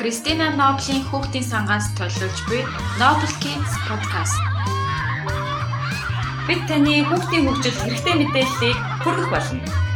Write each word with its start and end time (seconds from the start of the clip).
Кристина 0.00 0.48
Ноблийн 0.56 1.04
хүүхдийн 1.12 1.44
сангаас 1.44 1.92
төлөвлөж 1.92 2.38
буй 2.48 2.64
Noble 2.96 3.34
Kids 3.44 3.72
podcast. 3.84 4.40
Бид 6.48 6.64
таны 6.64 7.04
хүүхдийн 7.04 7.44
хөгжилд 7.44 7.80
хэрэгтэй 7.84 8.14
мэдээллийг 8.16 8.78
хүргэх 9.04 9.28
болно. 9.28 9.89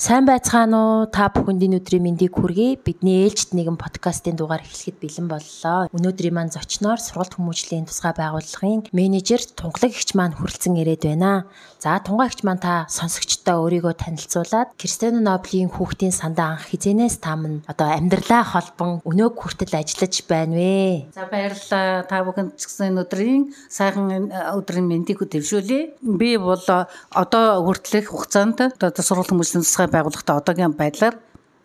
Сайн 0.00 0.24
байцгаана 0.24 0.78
уу? 0.80 1.12
Та 1.12 1.28
бүхэнд 1.28 1.60
энэ 1.60 1.76
өдрийн 1.84 2.00
мэндийг 2.00 2.32
хүргэе. 2.32 2.80
Бидний 2.80 3.28
ээлжид 3.28 3.52
нэгэн 3.52 3.76
подкастын 3.76 4.32
дугаар 4.32 4.64
эхлэхэд 4.64 4.96
бэлэн 4.96 5.28
боллоо. 5.28 5.92
Өнөөдрийн 5.92 6.32
маань 6.32 6.48
зочноор 6.48 6.96
сургалт 6.96 7.36
хүмүүжлийн 7.36 7.84
тусгай 7.84 8.16
байгууллагын 8.16 8.88
менежер 8.96 9.44
Тунгалаг 9.44 9.92
ихч 9.92 10.16
маань 10.16 10.32
хүрэлцэн 10.32 10.80
ирээд 10.80 11.04
байна. 11.04 11.52
За 11.84 12.00
Тунгалаг 12.00 12.32
ихч 12.32 12.48
маань 12.48 12.64
та 12.64 12.88
сонсогчдоо 12.88 13.60
өөрийгөө 13.60 13.92
танилцуулаад 14.00 14.72
Кристиано 14.80 15.20
Ноблийн 15.20 15.68
хүүхдийн 15.68 16.16
сандаа 16.16 16.56
анх 16.56 16.72
хизэнээс 16.72 17.20
та 17.20 17.36
минь 17.36 17.60
одоо 17.68 17.92
амьдралаа 17.92 18.40
холбон 18.40 19.04
өнөөг 19.04 19.36
хүртэл 19.36 19.84
ажиллаж 19.84 20.24
байна 20.24 20.56
вэ? 20.56 21.12
За 21.12 21.28
баярлалаа. 21.28 22.08
Та 22.08 22.24
бүхэнд 22.24 22.56
ч 22.56 22.72
гэсэн 22.72 22.96
энэ 22.96 23.04
өдрийн 23.04 23.52
сайхан 23.68 24.32
өдрийн 24.32 24.88
мэндийг 24.88 25.20
хөтөвшүүлье. 25.20 26.00
Би 26.00 26.40
бол 26.40 26.64
одоо 26.64 27.44
хүртэлх 27.68 28.08
хугацаанд 28.08 28.80
одоо 28.80 29.04
сургалт 29.04 29.28
хүмүүжлийн 29.28 29.60
тусгай 29.60 29.89
байгууллагата 29.92 30.38
одоогийн 30.38 30.74
байдлаар 30.78 31.18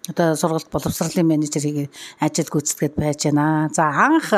одоо 0.10 0.36
сургалт 0.36 0.70
боловсролын 0.70 1.26
менежер 1.26 1.62
хийгээ 1.62 1.90
ажил 2.22 2.50
гүйцэтгэхэд 2.52 2.96
байж 2.98 3.22
байна. 3.26 3.70
За 3.74 3.90
анх 3.90 4.30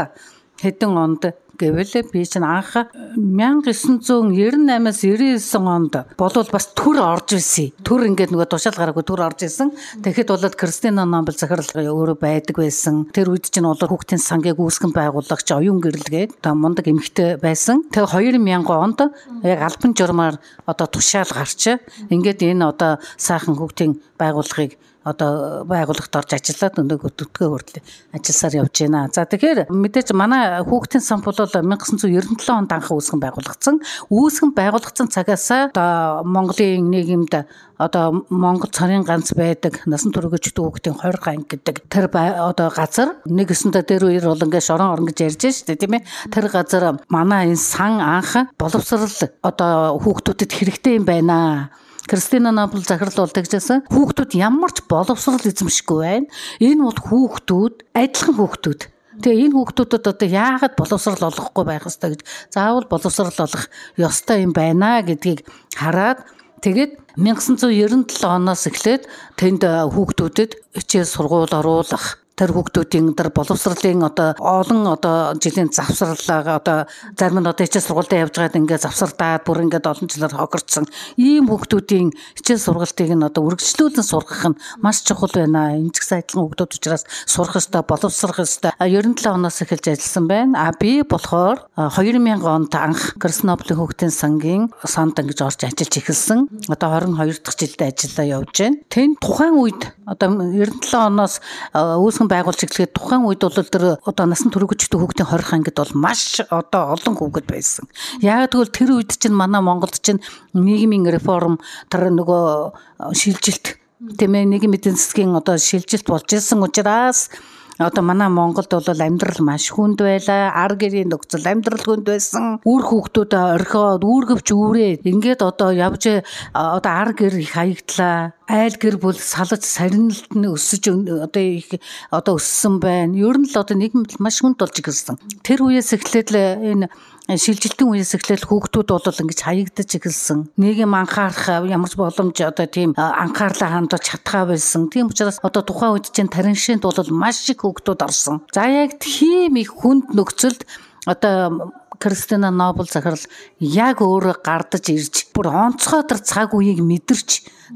хэдэн 0.61 0.93
онд 0.95 1.23
гэвэл 1.57 2.07
би 2.13 2.21
чинь 2.23 2.45
анх 2.45 2.77
1998-аас 3.17 5.01
99 5.01 5.67
онд 5.67 5.93
болвол 6.17 6.49
бас 6.53 6.69
төр 6.77 7.01
орж 7.01 7.33
исэн. 7.37 7.73
Төр 7.81 8.07
ингээд 8.07 8.31
нөгөө 8.31 8.47
тушаал 8.47 8.77
гараагүй 8.77 9.03
төр 9.03 9.25
орж 9.25 9.43
исэн. 9.49 9.73
Тэгэхэд 10.05 10.29
бол 10.31 10.53
Кристина 10.53 11.05
Номбел 11.05 11.35
захирал 11.35 11.65
өөрөө 11.65 12.17
байдаг 12.21 12.61
байсан. 12.61 13.09
Тэр 13.11 13.33
үед 13.33 13.49
чинь 13.49 13.65
бол 13.65 13.77
хүүхдийн 13.77 14.21
сангийг 14.21 14.61
үүсгэн 14.61 14.93
байгуулагч 14.93 15.47
оюун 15.57 15.81
гэрлэгээ 15.81 16.39
одоо 16.39 16.53
мундаг 16.53 16.85
эмэгтэй 16.87 17.41
байсан. 17.41 17.83
Тэгээ 17.89 18.37
2000 18.37 18.69
онд 18.69 18.99
яг 19.43 19.59
албан 19.61 19.91
журмаар 19.97 20.35
одоо 20.65 20.87
тушаал 20.87 21.31
гарч 21.33 21.81
ингээд 22.13 22.45
энэ 22.45 22.69
одоо 22.69 23.01
сайхан 23.17 23.57
хүүхдийн 23.57 23.97
байгууллагыг 24.17 24.77
одоо 25.07 25.63
байгууллагт 25.63 26.13
орж 26.19 26.35
ажиллаад 26.35 26.81
өнөөг 26.83 27.03
өдөртгөө 27.07 27.47
хүртэл 27.47 27.83
ажилласаар 28.13 28.57
явж 28.61 28.75
байна. 28.83 29.07
За 29.13 29.23
тэгэхээр 29.23 29.71
мэдээж 29.71 30.11
манай 30.11 30.59
хүүхдийн 30.67 31.03
сан 31.03 31.23
бол 31.23 31.35
1997 31.35 32.51
онд 32.51 32.71
анх 32.75 32.91
үүсгэн 32.91 33.23
байгуулагдсан. 33.23 33.79
Үүсгэн 34.11 34.51
байгуулагдсан 34.51 35.07
цагаас 35.07 35.47
одоо 35.51 36.23
Монголын 36.27 36.91
нийгэмд 36.91 37.33
одоо 37.77 38.25
Монгол 38.29 38.69
царийн 38.73 39.05
ганц 39.05 39.33
байдаг 39.37 39.85
насан 39.85 40.11
туршид 40.11 40.57
хүүхдийн 40.57 40.97
20 40.97 41.29
анги 41.29 41.45
гэдэг 41.53 41.85
тэр 41.89 42.09
одоо 42.09 42.69
газар 42.73 43.21
нэг 43.25 43.53
өсөндө 43.53 43.85
дээр 43.85 44.09
үер 44.09 44.25
бол 44.25 44.45
ингээд 44.45 44.65
шорон 44.65 44.97
орон 44.97 45.05
гэж 45.05 45.17
ярьж 45.29 45.43
штэ 45.61 45.77
тийм 45.77 46.01
ээ 46.01 46.07
тэр 46.33 46.49
газар 46.49 46.97
манай 47.09 47.53
энэ 47.53 47.61
сан 47.61 48.01
анх 48.01 48.49
боловсрал 48.57 49.05
одоо 49.45 50.01
хүүхдүүдэд 50.01 50.51
хэрэгтэй 50.57 50.97
юм 50.97 51.05
байна 51.05 51.69
Кристина 52.07 52.51
Набл 52.55 52.79
захирал 52.87 53.27
бол 53.27 53.35
тэгжсэн 53.35 53.83
хүүхдүүд 53.91 54.31
ямар 54.39 54.71
ч 54.71 54.79
боловсрал 54.87 55.43
эзэмшгүй 55.43 55.99
байна. 55.99 56.31
Энэ 56.63 56.87
бол 56.87 56.99
хүүхдүүд 57.03 57.75
адилхан 57.91 58.35
хүүхдүүд. 58.39 58.81
Тэгээ 59.17 59.43
энэ 59.51 59.55
хүүхдүүдэд 59.59 60.05
одоо 60.07 60.29
яагаад 60.31 60.73
боловсрал 60.79 61.27
олохгүй 61.27 61.65
байх 61.67 61.83
ёстой 61.83 62.15
гэж 62.15 62.21
заавал 62.53 62.87
боловсрал 62.87 63.33
олох 63.33 63.63
ёстой 63.99 64.47
юм 64.47 64.53
байна 64.55 65.03
гэдгийг 65.03 65.43
хараад 65.75 66.23
тэгээд 66.63 66.95
1997 67.19 68.23
оноос 68.23 68.63
эхлээд 68.69 69.03
тэнд 69.35 69.65
хүүхдүүдэд 69.65 70.51
хичээл 70.79 71.09
сургууль 71.09 71.49
оруулах 71.49 72.21
тэр 72.37 72.53
хүүхдүүдийн 72.53 73.17
тэр 73.17 73.33
боловсролын 73.33 74.05
одоо 74.05 74.37
олон 74.37 74.85
одоо 74.93 75.33
жилийн 75.41 75.73
завсралаа 75.73 76.61
одоо 76.61 76.77
зарим 77.17 77.41
нь 77.41 77.49
одоо 77.49 77.65
хичээл 77.65 77.89
сургалтад 77.89 78.21
явж 78.29 78.35
байгаад 78.37 78.59
ингээд 78.61 78.85
завсардаад 78.85 79.41
бүр 79.41 79.65
ингээд 79.65 79.89
олон 79.89 80.05
жилээр 80.05 80.37
хогорцсон 80.37 80.85
ийм 81.17 81.49
хүүхдүүдийн 81.49 82.13
хичээл 82.37 82.61
сургалтыг 82.61 83.09
нь 83.09 83.25
одоо 83.25 83.41
үргэлжлүүлэн 83.41 84.05
сургах 84.05 84.53
нь 84.53 84.59
маш 84.85 85.01
чухал 85.01 85.33
байна. 85.33 85.81
Энэ 85.81 85.89
ч 85.89 86.05
гэсэн 86.05 86.21
адилхан 86.21 86.45
хүүхдүүд 86.45 86.77
учраас 86.77 87.03
сурах 87.25 87.57
ёстой, 87.57 87.81
боловсрох 87.81 88.37
ёстой. 88.45 88.71
97 88.77 89.33
оноос 89.33 89.57
эхэлж 89.65 89.97
ажилласан 89.97 90.25
байна. 90.29 90.69
А 90.69 90.77
би 90.77 91.01
болохоор 91.01 91.65
2000 91.73 92.45
онд 92.45 92.73
анх 92.77 93.17
Красноблийн 93.17 93.81
хүүхдийн 93.81 94.13
сангийн 94.13 94.63
санд 94.85 95.17
ингэж 95.17 95.41
орж 95.41 95.65
ажиллаж 95.65 95.93
эхэлсэн. 95.97 96.69
Одоо 96.69 97.01
22 97.01 97.41
дахь 97.41 97.57
жилдээ 97.57 97.89
ажиллаа 97.89 98.45
явж 98.45 98.53
байна. 98.61 98.77
Тэн 98.93 99.17
тухайн 99.17 99.57
үед 99.57 99.81
одоо 100.05 100.29
97 100.37 100.93
оноос 100.93 101.41
үүсгэн 101.73 102.26
хүүхдийн 102.27 102.43
байгуулж 102.43 102.61
эхлэхэд 102.63 102.93
тухайн 102.93 103.23
үед 103.23 103.41
бол 103.41 103.55
тэр 103.55 103.85
одоо 104.03 104.25
насан 104.27 104.51
туршигчдын 104.51 104.99
хүүхдийн 104.99 105.27
20 105.31 105.55
ангид 105.55 105.77
бол 105.79 105.93
маш 105.95 106.41
одоо 106.51 106.93
олон 106.95 107.15
хүүхэд 107.15 107.47
байсан. 107.47 107.87
Яг 108.21 108.51
тэгвэл 108.51 108.75
тэр 108.75 108.89
үед 108.99 109.15
чинь 109.15 109.35
манай 109.35 109.61
Монголд 109.63 109.95
чинь 110.03 110.19
нийгмийн 110.53 111.07
реформ 111.07 111.59
тэр 111.89 112.11
нөгөө 112.11 113.15
шилжилт 113.15 113.79
тийм 114.19 114.35
ээ 114.35 114.45
нийгмийн 114.45 114.75
эдийн 114.75 114.99
засгийн 114.99 115.35
одоо 115.35 115.57
шилжилт 115.57 116.07
болж 116.07 116.27
исэн 116.35 116.63
учраас 116.63 117.31
одоо 117.79 118.03
манай 118.03 118.29
Монголд 118.29 118.71
бол 118.73 119.01
амьдрал 119.01 119.41
маш 119.45 119.69
хүнд 119.69 120.01
байлаа. 120.01 120.51
Ар 120.53 120.73
гэрийн 120.75 121.13
нөхцөл 121.13 121.45
амьдрал 121.45 121.85
хүнд 121.85 122.05
байсан. 122.09 122.57
Үр 122.65 122.83
хүүхдүүд 122.89 123.31
орхиод 123.37 124.01
үүргэвч 124.01 124.47
үүрээ. 124.49 125.05
Ингээд 125.05 125.45
одоо 125.45 125.69
явж 125.71 126.25
одоо 126.53 126.91
ар 126.91 127.13
гэр 127.13 127.37
их 127.37 127.53
хаягдлаа 127.53 128.33
айл 128.47 128.75
гэр 128.79 128.95
бүл 128.97 129.19
салж 129.19 129.61
сарнилт 129.61 130.31
нь 130.31 130.47
өсөж 130.47 130.87
одоо 130.89 131.43
их 131.43 131.77
одоо 132.09 132.39
өссөн 132.39 132.79
байна. 132.79 133.13
Ер 133.13 133.37
нь 133.37 133.45
л 133.45 133.59
одоо 133.59 133.75
нийгэмд 133.75 134.17
маш 134.23 134.39
хүнд 134.39 134.57
болж 134.57 134.79
ирсэн. 134.79 135.19
Тэр 135.43 135.67
үеэс 135.67 135.93
эхлээд 135.93 136.29
л 136.31 136.37
энэ 136.63 136.87
шилжилтийн 137.27 137.91
үеэс 137.91 138.15
эхлээл 138.15 138.47
хүүхдүүд 138.47 138.87
бол 138.87 139.03
ингэж 139.03 139.39
хаягдаж 139.43 139.89
эхэлсэн. 139.99 140.55
Нийгэм 140.55 140.95
анхаарах 140.95 141.67
ямар 141.67 141.91
ч 141.91 141.99
боломж 141.99 142.39
одоо 142.39 142.67
тийм 142.71 142.95
анхаарлаа 142.95 143.67
хандаж 143.75 144.07
чадхаа 144.07 144.47
байсан. 144.47 144.87
Тийм 144.87 145.11
учраас 145.11 145.43
одоо 145.43 145.59
тухайн 145.59 145.99
үед 145.99 146.07
чинь 146.15 146.31
тариншинд 146.31 146.87
бол 146.87 146.95
маш 147.11 147.43
их 147.51 147.67
хүүхдүүд 147.67 147.99
орсон. 147.99 148.47
За 148.55 148.63
яг 148.63 148.95
тийм 149.03 149.59
их 149.59 149.75
хүнд 149.75 150.15
нөхцөлд 150.15 150.63
одоо 151.03 151.75
Кристина 151.99 152.51
Нобл 152.51 152.87
захирал 152.89 153.21
яг 153.59 154.01
өөрөө 154.01 154.41
гардаж 154.45 154.85
ирж 154.93 155.29
бүр 155.33 155.49
онцгой 155.49 156.03
тэр 156.05 156.19
цаг 156.21 156.53
үеийг 156.53 156.81
мэдэрч 156.81 157.29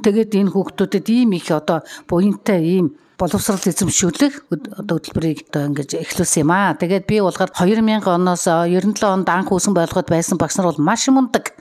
тэгээд 0.05 0.37
энэ 0.37 0.53
хүүхдүүдэд 0.53 1.07
ийм 1.09 1.33
их 1.37 1.49
одоо 1.51 1.81
буянтай 2.05 2.61
ийм 2.61 2.95
боловсрал 3.21 3.61
эзэмшүүлэх 3.61 4.49
одоо 4.49 4.97
хөтөлбөрийг 4.97 5.45
одоо 5.53 5.69
ингэж 5.69 5.89
эхлүүлсэн 5.93 6.41
юм 6.41 6.51
аа. 6.57 6.73
Тэгээд 6.73 7.05
би 7.05 7.21
болохоор 7.21 7.53
2000 7.53 8.01
оноос 8.09 8.45
97 8.49 9.05
онд 9.05 9.29
анх 9.29 9.53
үүсгэн 9.53 9.77
байгуулахад 9.77 10.09
байсан 10.09 10.41
багш 10.41 10.57
нар 10.57 10.73
бол 10.73 10.81
маш 10.81 11.05
мундаг 11.05 11.53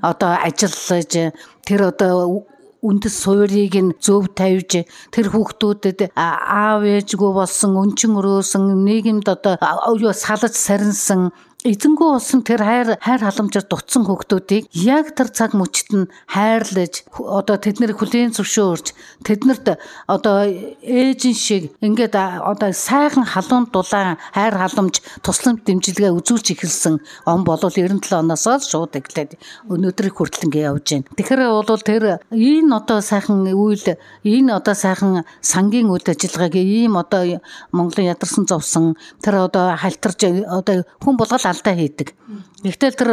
одоо 0.00 0.32
ажиллаж 0.40 1.36
тэр 1.68 1.80
одоо 1.92 2.48
үндэс 2.82 3.14
суурийг 3.22 3.76
нь 3.78 3.94
зөв 4.02 4.32
тавьж 4.34 4.88
тэр 5.14 5.26
хүүхдүүдэд 5.30 6.16
аав 6.18 6.82
ээжгүй 6.82 7.30
болсон 7.36 7.78
өнчин 7.78 8.18
өрөөсөн 8.18 8.82
нийгэмд 8.82 9.26
одоо 9.28 9.54
юу 10.00 10.10
салж 10.10 10.56
сарнсан 10.56 11.30
эзэнгүү 11.62 12.08
болсон 12.10 12.42
тэр 12.42 12.58
хайр 12.66 12.88
хайр 12.98 13.22
халамжаар 13.22 13.66
дутсан 13.70 14.02
хүүхдүүдийг 14.02 14.66
яг 14.82 15.14
тэр 15.14 15.30
цаг 15.30 15.54
мөчт 15.54 15.94
нь 15.94 16.10
хайрлаж 16.26 17.06
одоо 17.14 17.54
тэднийг 17.54 17.94
хүлийн 18.02 18.34
зөвшөөрч 18.34 18.90
тэднэрт 19.22 19.78
одоо 20.10 20.42
ээжин 20.82 21.38
шиг 21.38 21.70
ингээд 21.78 22.18
одоо 22.18 22.74
сайхан 22.74 23.22
халуун 23.22 23.70
дулаан 23.70 24.18
хайр 24.34 24.58
халамж 24.58 25.06
тусламж 25.22 25.62
дэмжлэгээ 25.62 26.10
үзүүлж 26.10 26.46
эхэлсэн 26.50 26.98
он 27.30 27.46
болол 27.46 27.70
97 27.70 28.10
оноос 28.10 28.42
л 28.42 28.66
шууд 28.66 28.98
эхлээд 28.98 29.38
өнөөдрийг 29.70 30.18
хүртэл 30.18 30.50
ингээд 30.50 30.66
явж 30.66 30.86
байна. 30.98 31.06
Тэгэхээр 31.14 31.42
бол 31.46 31.86
тэр 31.86 32.04
энэ 32.34 32.74
одоо 32.74 32.98
сайхан 32.98 33.46
үйл 33.46 33.86
энэ 34.26 34.50
одоо 34.50 34.74
сайхан 34.74 35.22
сангийн 35.38 35.94
үйл 35.94 36.10
ажиллагааг 36.10 36.58
ийм 36.58 36.98
одоо 36.98 37.38
Монголын 37.70 38.10
ядарсан 38.10 38.50
зовсон 38.50 38.98
тэр 39.22 39.46
одоо 39.46 39.78
халтарж 39.78 40.26
одоо 40.50 40.82
хүн 40.98 41.14
болгол 41.14 41.51
алдаа 41.52 41.74
хийдэг. 41.76 42.08
Гэхдээ 42.64 42.92
тэр 42.96 43.10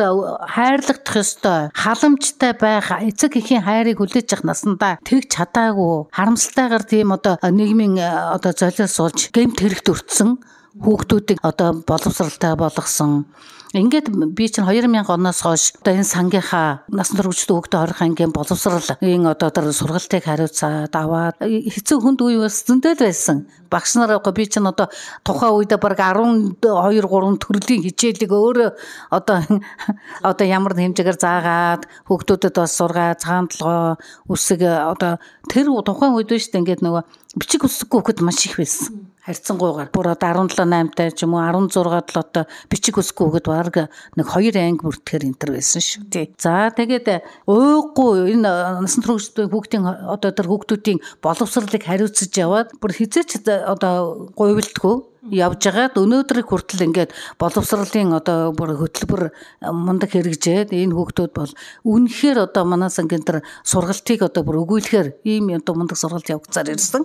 хайрлагдах 0.47 1.15
ёстой, 1.19 1.59
халамжтай 1.75 2.53
байх, 2.56 2.88
эцэг 2.89 3.36
эхийн 3.36 3.68
хайрыг 3.68 4.00
хүлээж 4.00 4.39
авах 4.39 4.47
насандаа 4.47 4.94
тэгж 5.03 5.27
чадаагүй, 5.27 6.07
харамсалтайгаар 6.15 6.86
тийм 6.88 7.12
одоо 7.12 7.36
нийгмийн 7.44 8.00
одоо 8.00 8.56
золиос 8.56 8.95
суулж 8.95 9.30
гэмт 9.36 9.59
хэрэгт 9.59 9.91
өртсөн 9.91 10.39
хүүхдүүдийг 10.80 11.44
одоо 11.44 11.83
боловсралтай 11.83 12.56
болгосон 12.56 13.27
Ингээд 13.74 14.09
би 14.33 14.50
чинь 14.50 14.65
2000 14.65 15.06
оноос 15.13 15.45
хойш 15.45 15.77
одоо 15.77 15.94
энэ 15.94 16.03
сангийнхаа 16.03 16.89
насан 16.89 17.21
туршид 17.21 17.53
хүүхдээ 17.53 17.81
орох 17.85 18.01
ангийн 18.01 18.33
боловсролын 18.33 19.30
одоо 19.30 19.50
тэр 19.53 19.69
сургалтыг 19.69 20.25
хариуцаад 20.25 20.89
аваад 20.89 21.38
хэцүү 21.45 21.97
хүнд 22.01 22.19
үе 22.25 22.42
бас 22.42 22.65
зөндөл 22.65 22.97
байсан. 22.97 23.45
Багш 23.69 23.95
нар 23.95 24.18
би 24.33 24.45
чинь 24.45 24.68
одоо 24.68 24.89
тухайн 25.24 25.54
үед 25.54 25.74
баг 25.80 25.98
12 25.98 26.57
3 26.60 27.38
төрлийн 27.38 27.86
хичээлийг 27.86 28.31
өөрөө 28.33 28.69
одоо 29.13 29.45
одоо 30.30 30.45
ямар 30.45 30.74
хэмжээгээр 30.74 31.19
заагаад 31.21 31.86
хүүхдүүдэд 32.10 32.56
бас 32.57 32.74
сургаа 32.74 33.13
толгой 33.13 33.95
үсэг 34.27 34.62
одоо 34.66 35.21
тэр 35.50 35.69
тухайн 35.86 36.18
үед 36.18 36.30
биш 36.33 36.50
үү 36.50 36.60
ингээд 36.60 36.81
нөгөө 36.81 37.04
бичиг 37.38 37.63
үсэггүй 37.69 38.01
хүүхэд 38.01 38.25
маш 38.25 38.42
их 38.50 38.57
байсан. 38.57 39.10
Харьцангуйгаар 39.30 39.92
бүр 39.94 40.07
одоо 40.16 40.50
17 40.50 40.66
8-тай 40.66 41.13
ч 41.13 41.27
юм 41.27 41.38
уу 41.38 41.45
16 41.45 41.77
л 41.77 42.18
одоо 42.18 42.44
бичиг 42.71 42.98
үсгүүгээд 42.98 43.45
баг 43.45 43.92
нэг 44.18 44.25
хоёр 44.25 44.56
анги 44.57 44.81
бүртгэхэр 44.81 45.27
энтер 45.30 45.54
байсан 45.54 45.83
шүү. 45.86 46.10
Тий. 46.10 46.33
За 46.42 46.74
тэгээд 46.74 47.21
ууггүй 47.45 48.33
энэ 48.33 48.81
насан 48.81 49.06
туршидтын 49.06 49.54
хүүхдийн 49.54 49.86
одоо 49.86 50.33
тэр 50.33 50.50
хүүхдүүдийн 50.50 51.00
боловсролыг 51.21 51.83
хариуцж 51.86 52.33
яваад 52.33 52.74
бүр 52.81 52.92
хизээч 52.98 53.45
одоо 53.65 54.29
гуйвлтгүй 54.38 54.95
явж 55.27 55.68
байгаад 55.68 56.00
өнөөдрийг 56.00 56.48
хүртэл 56.48 56.88
ингээд 56.88 57.12
боловсролын 57.36 58.16
одоо 58.16 58.56
бүр 58.56 58.80
хөтөлбөр 58.80 59.24
мундаг 59.68 60.16
хэрэгжээд 60.16 60.71
энэ 60.71 60.95
хүүхдүүд 60.95 61.31
бол 61.36 61.51
үнэхээр 61.83 62.48
одоо 62.48 62.63
манай 62.63 62.88
сангийн 62.88 63.27
тэр 63.27 63.44
сургалтыг 63.68 64.24
одоо 64.24 64.48
бүр 64.48 64.63
өгүүлэхээр 64.63 65.19
ийм 65.27 65.51
одоо 65.60 65.75
мундаг 65.75 66.00
сургалт 66.00 66.31
явагцаар 66.31 66.71
ирсэн. 66.71 67.04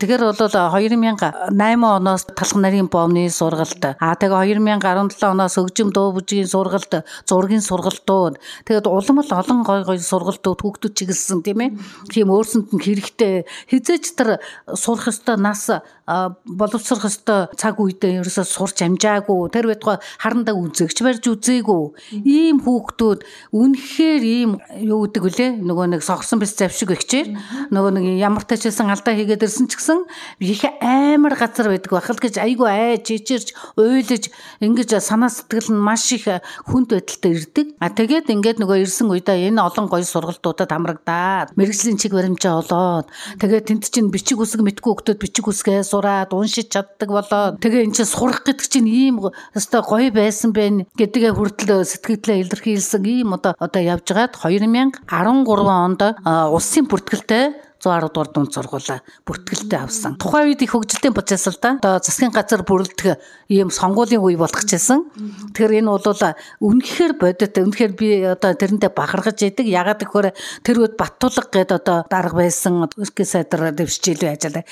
Тэгэхээр 0.00 0.22
бол 0.24 0.40
2008 0.40 1.52
оноос 1.52 2.24
талх 2.32 2.54
нарийн 2.56 2.88
боомны 2.88 3.28
сургалт 3.28 4.00
аа 4.00 4.16
тэгээ 4.16 4.56
2017 4.56 5.20
оноос 5.28 5.60
өгжим 5.60 5.92
дуу 5.92 6.16
бүжгийн 6.16 6.48
сургалт 6.48 7.04
зургийн 7.28 7.60
сургалтууд 7.60 8.40
тэгээд 8.64 8.88
улам 8.88 9.20
л 9.20 9.32
олон 9.36 9.60
гой 9.68 9.84
гой 9.84 9.98
сургалтууд 10.00 10.64
хүүхдүүд 10.64 10.96
чиглэсэн 10.96 11.44
тийм 11.44 11.60
ээ. 11.60 11.70
Тийм 12.08 12.32
өөрсөнд 12.32 12.72
нь 12.72 12.80
хэрэгтэй 12.80 13.44
хизээч 13.68 14.16
тэр 14.16 14.40
сурах 14.72 15.12
ёстой 15.12 15.36
нас 15.36 15.68
боловсрох 16.46 17.04
ёстой 17.06 17.49
цаг 17.56 17.80
үедээ 17.80 18.20
ерөөсөө 18.20 18.46
сурч 18.46 18.82
амжаагүй. 18.86 19.50
Тэр 19.50 19.66
байтугай 19.70 19.98
харандаа 20.18 20.54
үзэгч 20.54 20.98
барьж 21.02 21.24
үзээгүй. 21.30 21.82
Ийм 22.26 22.62
хүүхдүүд 22.62 23.20
үнэхээр 23.54 24.22
ийм 24.22 24.50
юу 24.84 25.06
гэдэг 25.06 25.22
вүлээ 25.24 25.50
нөгөө 25.64 25.86
нэг 25.96 26.02
согсон 26.06 26.38
бис 26.38 26.54
завшиг 26.54 26.94
өгчээр 26.94 27.28
нөгөө 27.74 27.92
нэг 27.96 28.04
ямар 28.20 28.44
тачилсан 28.46 28.90
алдаа 28.90 29.14
хийгээд 29.14 29.46
ирсэн 29.46 29.66
ч 29.66 29.80
гэсэн 29.80 30.06
их 30.38 30.62
амар 30.80 31.34
газар 31.34 31.72
байдаг 31.72 31.90
бахал 31.90 32.18
гэж 32.20 32.38
айгүй 32.38 32.68
айж 32.68 33.08
чичирч 33.08 33.54
уйлж 33.74 34.30
ингэж 34.60 35.00
санаа 35.00 35.30
сэтгэл 35.32 35.74
нь 35.74 35.80
маш 35.80 36.10
их 36.14 36.28
хүнд 36.68 36.94
байдалтай 36.94 37.32
ирдэг. 37.34 37.66
А 37.80 37.90
тэгээд 37.90 38.30
ингээд 38.30 38.58
нөгөө 38.60 38.84
ирсэн 38.84 39.10
үедээ 39.10 39.50
энэ 39.50 39.62
олон 39.62 39.86
гоё 39.88 40.04
сургалтуудад 40.04 40.70
хамрагдаад 40.70 41.56
мэрэгжлийн 41.56 41.98
чиг 41.98 42.12
баримжаа 42.14 42.60
олоод 42.62 43.06
тэгээд 43.40 43.68
тэнд 43.68 43.84
чинь 43.90 44.12
бичиг 44.12 44.40
үсэг 44.40 44.60
мэдгүй 44.60 44.90
хүүхдүүд 44.90 45.18
бичиг 45.20 45.46
үсгээ 45.48 45.82
сураад 45.86 46.32
уншиж 46.34 46.72
чаддаг 46.72 47.08
болоод 47.40 47.60
тэгээ 47.64 47.84
эн 47.88 47.94
чинь 47.96 48.08
сурах 48.08 48.44
гэдэг 48.44 48.68
чинь 48.68 48.88
ийм 48.88 49.16
өстой 49.56 49.82
гоё 49.82 50.12
байсан 50.12 50.52
байх 50.52 50.84
гэдгээ 50.96 51.32
хүртэл 51.32 51.84
сэтгэлдээ 51.88 52.36
илэрхийлсэн 52.44 53.04
ийм 53.08 53.32
одоо 53.36 53.56
одоо 53.56 53.80
явж 53.80 54.06
байгаад 54.12 54.36
2013 54.36 55.08
онд 55.08 56.02
улсын 56.52 56.84
бүртгэлтэй 56.88 57.69
110 57.80 58.12
дугаар 58.12 58.28
дунд 58.28 58.52
сургуулаа 58.52 59.00
бүртгэлтэй 59.24 59.80
авсан. 59.80 60.16
Тухайн 60.20 60.52
үед 60.52 60.62
их 60.62 60.72
хөгжилтэй 60.76 61.12
процесс 61.12 61.48
л 61.48 61.56
да. 61.60 61.80
Одоо 61.80 61.98
засгийн 62.04 62.30
газар 62.30 62.62
бүрэлдэх 62.62 63.16
ийм 63.48 63.72
сонгуулийн 63.72 64.20
үе 64.20 64.36
болох 64.36 64.62
гэсэн. 64.62 65.00
Тэгэхээр 65.56 65.80
энэ 65.80 65.90
бол 65.90 66.04
үнэхээр 66.60 67.12
бодит 67.16 67.56
үнэхээр 67.56 67.92
би 67.96 68.08
одоо 68.28 68.52
тэрэндээ 68.52 68.92
бахархаж 68.92 69.40
яадаг. 69.40 69.66
Ягаад 69.66 70.00
гэхээр 70.04 70.28
тэр 70.62 70.76
үед 70.76 70.94
Баттулга 71.00 71.48
гээд 71.48 71.72
одоо 71.72 72.04
дарга 72.04 72.36
байсан 72.44 72.84
өсгөө 72.84 73.24
сайдар 73.24 73.72
дэвшчихлээ 73.72 74.36
ажиллаа. 74.36 74.64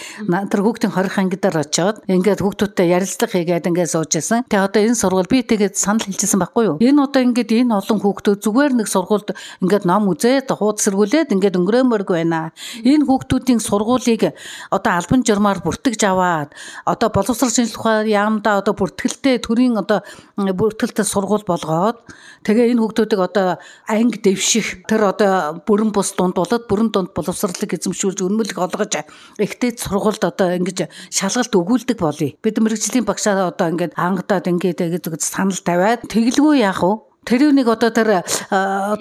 Тэр 0.52 0.60
хүүхдийн 0.60 0.92
20 0.92 1.16
анги 1.16 1.36
дээр 1.40 1.56
очиод 1.64 1.96
ингээд 2.04 2.44
хүүхдүүдтэй 2.44 2.92
ярилцлага 2.92 3.32
хийгээд 3.32 3.68
ингээд 3.72 3.92
сууж 3.92 4.12
байсан. 4.12 4.44
Тэгээ 4.44 4.66
одоо 4.68 4.80
энэ 4.84 5.00
сургууль 5.00 5.32
би 5.32 5.40
тэгээд 5.42 5.80
санал 5.80 6.04
хэлжсэн 6.04 6.40
байхгүй 6.44 6.64
юу? 6.68 6.76
Энэ 6.78 7.08
одоо 7.08 7.22
ингээд 7.24 7.50
энэ 7.56 7.72
олон 7.72 7.98
хүүхдүүд 8.04 8.38
зүгээр 8.44 8.72
нэг 8.76 8.88
сургуульд 8.88 9.32
ингээд 9.64 9.84
ном 9.88 10.12
үзээд 10.12 10.52
хууд 10.52 10.78
сэргүүлээд 10.84 11.32
ингээд 11.32 11.58
өнгөрөөмөрг 11.58 12.08
байна 12.12 12.52
энэ 12.84 12.97
хүүхдүүдийн 13.06 13.60
сургуулийг 13.62 14.34
одоо 14.74 14.92
албан 14.96 15.22
журмаар 15.22 15.60
бүртгэж 15.62 16.02
аваад 16.08 16.50
одоо 16.86 17.08
боловсрол 17.12 17.52
шинжилх 17.52 17.78
ухааны 17.78 18.10
яамдаа 18.10 18.62
одоо 18.62 18.74
бүртгэлтэй 18.74 19.38
төрийн 19.38 19.78
одоо 19.78 20.02
бүртгэлтэй 20.38 21.06
сургууль 21.06 21.46
болгоод 21.46 22.02
тэгээ 22.42 22.72
энэ 22.72 22.82
хүүхдүүдийг 22.82 23.20
одоо 23.20 23.58
анги 23.86 24.18
дэвших 24.18 24.86
тэр 24.88 25.12
одоо 25.12 25.62
бүрэн 25.66 25.90
бус 25.94 26.14
дундуулаад 26.18 26.64
бүрэн 26.70 26.90
дунд 26.90 27.10
боловсролыг 27.14 27.74
эзэмшүүлж 27.74 28.18
өнөмөлөг 28.24 28.58
олгож 28.58 28.94
ихтэй 29.38 29.76
сургуульд 29.78 30.22
одоо 30.24 30.54
ингэж 30.58 30.88
шалгалт 31.10 31.52
өгүүлдэг 31.54 31.98
болъё. 31.98 32.34
Бид 32.42 32.56
мэрэгжлийн 32.58 33.06
багшаа 33.06 33.50
одоо 33.50 33.68
ингээд 33.72 33.94
ангадаад 33.96 34.46
ингээд 34.50 34.80
гэж 34.98 35.22
санал 35.22 35.58
тавиад 35.62 36.06
тэглгүй 36.10 36.62
яах 36.62 36.82
вэ? 36.82 37.07
Тэр 37.28 37.52
нэг 37.52 37.68
одоо 37.68 37.92
тэр 37.92 38.24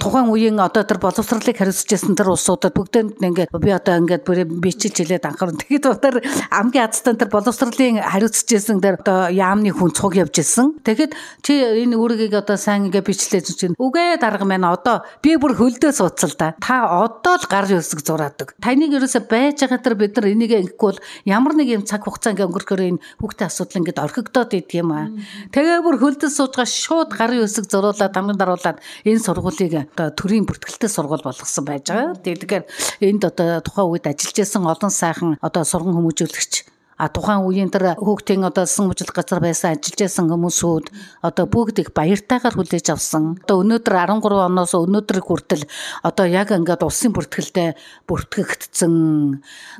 тухайн 0.04 0.28
үеийн 0.28 0.60
одоо 0.60 0.84
тэр 0.84 1.00
боловсролыг 1.00 1.56
хариуцжсэн 1.56 2.12
тэр 2.12 2.36
улсуудад 2.36 2.76
бүгдээнд 2.76 3.24
ингээд 3.24 3.56
би 3.56 3.72
одоо 3.72 4.04
ингээд 4.04 4.28
бүр 4.28 4.44
бичиж 4.44 5.00
хэлээд 5.00 5.32
анхаарна. 5.32 5.56
Тэгэхэд 5.64 6.04
тэр 6.04 6.20
амгийн 6.52 6.92
азтан 6.92 7.16
тэр 7.16 7.32
боловсролын 7.32 8.04
хариуцжсэн 8.04 8.84
тэр 8.84 9.00
одоо 9.00 9.32
яамны 9.32 9.72
хүн 9.72 9.96
цуг 9.96 10.20
явж 10.20 10.44
ирсэн. 10.44 10.76
Тэгэхэд 10.84 11.16
чи 11.40 11.56
энэ 11.56 11.96
үүргийг 11.96 12.36
одоо 12.36 12.60
сайн 12.60 12.92
ингээд 12.92 13.08
бичлээ 13.08 13.48
чинь 13.48 13.80
үгээ 13.80 14.20
дарга 14.20 14.44
маань 14.44 14.68
одоо 14.68 15.08
би 15.24 15.40
бүр 15.40 15.56
хөлдөө 15.56 15.96
суудсал 15.96 16.36
да. 16.36 16.52
Та 16.60 16.84
одоо 16.84 17.40
л 17.40 17.48
гар 17.48 17.64
өсөг 17.64 18.04
зураадаг. 18.04 18.60
Таныг 18.60 18.92
ерөөсө 18.92 19.24
байж 19.24 19.64
байгаа 19.64 19.80
тэр 19.80 19.96
бид 19.96 20.20
нар 20.20 20.28
энийг 20.36 20.52
ингэхгүй 20.52 21.00
бол 21.00 21.00
ямар 21.24 21.56
нэг 21.56 21.72
юм 21.80 21.88
цаг 21.88 22.04
хугацаа 22.04 22.36
ингээд 22.36 22.52
өнгөрөхөөр 22.52 22.84
энэ 22.92 23.04
хүүхдээ 23.24 23.48
асуудал 23.48 23.80
ингээд 23.80 24.04
орхигдоод 24.04 24.52
идэх 24.52 24.84
юм 24.84 24.92
аа. 24.92 25.08
Тэгээ 25.56 25.80
бүр 25.80 25.96
хөлдөө 25.96 26.28
суужгаа 26.28 26.68
шууд 26.68 27.16
гарын 27.16 27.48
өсөг 27.48 27.72
зуруулаад 27.72 28.17
хамгийн 28.18 28.42
даруулаад 28.42 28.82
энэ 29.06 29.22
сургуулийг 29.22 29.74
одоо 29.94 30.10
төрийн 30.18 30.50
бүртгэлтэй 30.50 30.90
сургууль 30.90 31.22
болгосон 31.22 31.66
байж 31.66 31.86
байгаа. 31.88 32.18
Тэгэхээр 32.18 32.66
энд 33.06 33.24
одоо 33.30 33.62
тухайн 33.62 33.88
үед 33.94 34.06
ажиллаж 34.10 34.38
исэн 34.42 34.66
олон 34.66 34.92
сайхан 34.92 35.38
одоо 35.40 35.64
сурган 35.64 35.94
хүмүүжүүлэгч 35.94 36.77
а 36.98 37.08
тухайн 37.14 37.46
үеийн 37.46 37.70
тэр 37.70 37.94
хүүхдийн 38.02 38.42
одоо 38.42 38.66
сан 38.66 38.90
мужил 38.90 39.14
газар 39.14 39.38
байсан 39.38 39.78
ажиллаж 39.78 40.02
байсан 40.02 40.26
хүмүүсүүд 40.34 40.86
одоо 41.22 41.46
бүгд 41.46 41.78
их 41.86 41.90
баяртайгаар 41.94 42.58
хүлээж 42.58 42.90
авсан. 42.90 43.38
Одоо 43.46 43.62
өнөөдөр 43.62 43.94
13 44.18 44.50
оноос 44.50 44.74
өнөөдөр 44.74 45.20
хүртэл 45.22 45.64
одоо 46.02 46.26
яг 46.26 46.50
ингээд 46.50 46.82
улсын 46.82 47.14
бүртгэлтэй 47.14 47.78
бүртгэгдсэн 48.10 48.94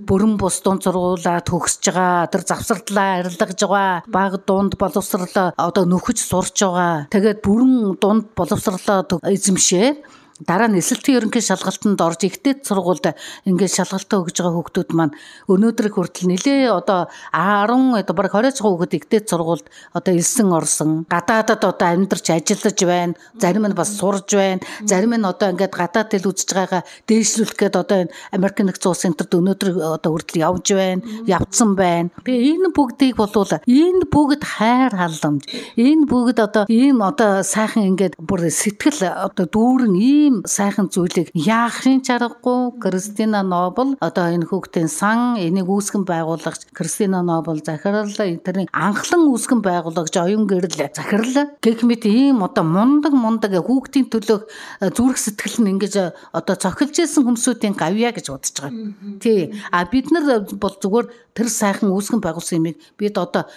бүрэн 0.06 0.34
бус 0.38 0.62
дунд 0.62 0.86
сургуулаа 0.86 1.42
төгсөж 1.42 1.90
байгаа 1.90 2.30
тэр 2.30 2.44
завсарлаа 2.46 3.26
арилгаж 3.26 3.60
байгаа 3.66 4.06
баг 4.06 4.34
дунд 4.46 4.78
боловсрлоо 4.78 5.58
одоо 5.58 5.84
нөхөж 5.90 6.22
сурч 6.22 6.62
байгаа. 6.62 7.10
Тэгээд 7.10 7.42
бүрэн 7.42 7.98
дунд 7.98 8.30
боловсрлоо 8.38 9.10
эзэмшээ 9.26 10.18
дараа 10.46 10.70
нь 10.70 10.78
эсэлтийн 10.78 11.18
ерөнхий 11.18 11.42
шалгалтанд 11.42 11.98
орж 12.02 12.22
ихтэй 12.30 12.62
сургуульд 12.62 13.18
ингээд 13.50 13.74
шалгалтаа 13.74 14.22
өгж 14.22 14.38
байгаа 14.38 14.54
хүүхдүүд 14.54 14.90
маань 14.94 15.18
өнөөдөр 15.50 15.88
хүртэл 15.90 16.30
нэлээ 16.30 16.70
одоо 16.70 17.10
10 17.34 17.98
одоо 17.98 18.14
бараг 18.14 18.34
20 18.38 18.54
цагаан 18.58 18.74
хүүхэд 18.78 18.98
ихтэй 19.02 19.22
сургуульд 19.26 19.66
одоо 19.98 20.14
элсэн 20.14 20.50
орсон. 20.54 20.92
Гадаадад 21.10 21.64
одоо 21.64 21.88
амьдарч 21.88 22.28
ажиллаж 22.30 22.78
байна. 22.86 23.14
Зарим 23.40 23.66
нь 23.66 23.74
бас 23.74 23.98
сурж 23.98 24.30
байна. 24.36 24.62
Зарим 24.86 25.18
нь 25.18 25.26
одоо 25.26 25.50
ингээд 25.54 25.74
гадаад 25.74 26.12
тэл 26.14 26.30
үзэж 26.30 26.50
байгаагаа 26.54 26.84
дээшлүүлэх 27.08 27.58
гээд 27.58 27.76
одоо 27.82 27.98
энэ 28.06 28.14
Америк 28.36 28.58
нэгдсэн 28.62 28.92
улсын 28.92 29.12
энтерд 29.16 29.34
өнөөдөр 29.34 29.70
одоо 29.98 30.12
хүртэл 30.14 30.44
явж 30.46 30.68
байна 30.76 31.02
явцсан 31.26 31.74
байна. 31.76 32.10
Тэгээ 32.26 32.54
энэ 32.58 32.70
бүгдийг 32.76 33.16
болвол 33.18 33.54
энэ 33.66 34.06
бүгд 34.14 34.44
хайр 34.44 34.94
халамж 34.94 35.44
энэ 35.78 36.06
бүгд 36.12 36.38
одоо 36.44 36.64
ийм 36.68 37.02
одоо 37.02 37.42
сайхан 37.44 37.90
ингээд 37.92 38.20
бүр 38.20 38.50
сэтгэл 38.52 39.02
одоо 39.28 39.46
дүүрэн 39.48 39.96
ийм 39.96 40.27
ийм 40.28 40.44
сайхан 40.44 40.92
зүйлийг 40.92 41.32
яахын 41.34 42.04
чаргагүй 42.04 42.76
Кристина 42.84 43.42
Нобл 43.48 43.96
одоо 44.04 44.28
энэ 44.36 44.48
хүүхдийн 44.52 44.92
сан 44.92 45.40
энийг 45.40 45.72
үүсгэн 45.72 46.04
байгуулагч 46.04 46.68
Кристина 46.76 47.24
Нобл 47.24 47.64
захирал 47.64 48.12
тэрний 48.12 48.68
анхлан 48.76 49.24
үүсгэн 49.32 49.64
байгуулагч 49.64 50.16
оюун 50.20 50.46
гэрэл 50.52 50.92
захирал 50.92 51.56
гэх 51.64 51.80
мэт 51.88 52.04
ийм 52.06 52.44
одоо 52.44 52.68
мундаг 52.68 53.14
мундаг 53.16 53.56
хүүхдийн 53.56 54.12
төлөө 54.12 54.40
э, 54.84 54.92
зүрх 54.92 55.18
сэтгэл 55.18 55.64
нь 55.64 55.72
ингэж 55.80 55.96
э, 55.96 56.06
одоо 56.36 56.56
цохилж 56.60 56.96
исэн 57.00 57.24
хүмүүсийн 57.24 57.76
гавья 57.80 58.12
гэж 58.12 58.28
бодож 58.28 58.56
байгаа. 58.60 58.92
Тий. 59.24 59.56
А 59.72 59.88
бид 59.88 60.12
нар 60.12 60.44
бол 60.44 60.76
зүгээр 60.76 61.08
тэр 61.32 61.48
сайхан 61.48 61.90
үүсгэн 61.96 62.20
байгуулсан 62.20 62.60
юмыг 62.60 62.78
бид 63.00 63.16
одоо 63.16 63.48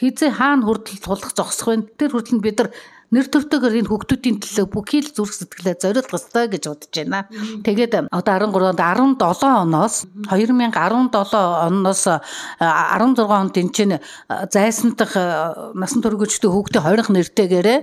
хизээ 0.00 0.32
хаана 0.40 0.64
хүртэл 0.64 0.98
тулах 1.04 1.32
зогсох 1.36 1.68
вэ? 1.68 1.86
Тэр 2.00 2.10
хүртэл 2.16 2.40
бид 2.40 2.58
нар 2.58 2.70
нэр 3.14 3.26
төвтэйгээр 3.30 3.78
энэ 3.80 3.90
хүүхдүүдийн 3.90 4.36
төлөө 4.42 4.66
бүхий 4.74 5.00
л 5.06 5.14
зүрх 5.14 5.32
сэтгэлээ 5.38 5.78
зориулах 5.78 6.18
ёстой 6.18 6.50
гэж 6.50 6.64
бодож 6.66 6.90
байна. 6.90 7.30
Тэгээд 7.62 8.10
одоо 8.10 8.34
13-нд 8.50 9.22
17 9.22 9.62
оноос 9.62 9.94
2017 10.26 11.14
оноос 11.70 12.02
16 12.10 13.38
онд 13.38 13.54
энэ 13.54 13.74
чинь 13.74 13.94
зайсантах 14.50 15.14
насан 15.78 16.02
туршигчдын 16.02 16.50
хүүхдээ 16.50 16.82
хорих 16.82 17.08
нэртэйгээрээ 17.14 17.78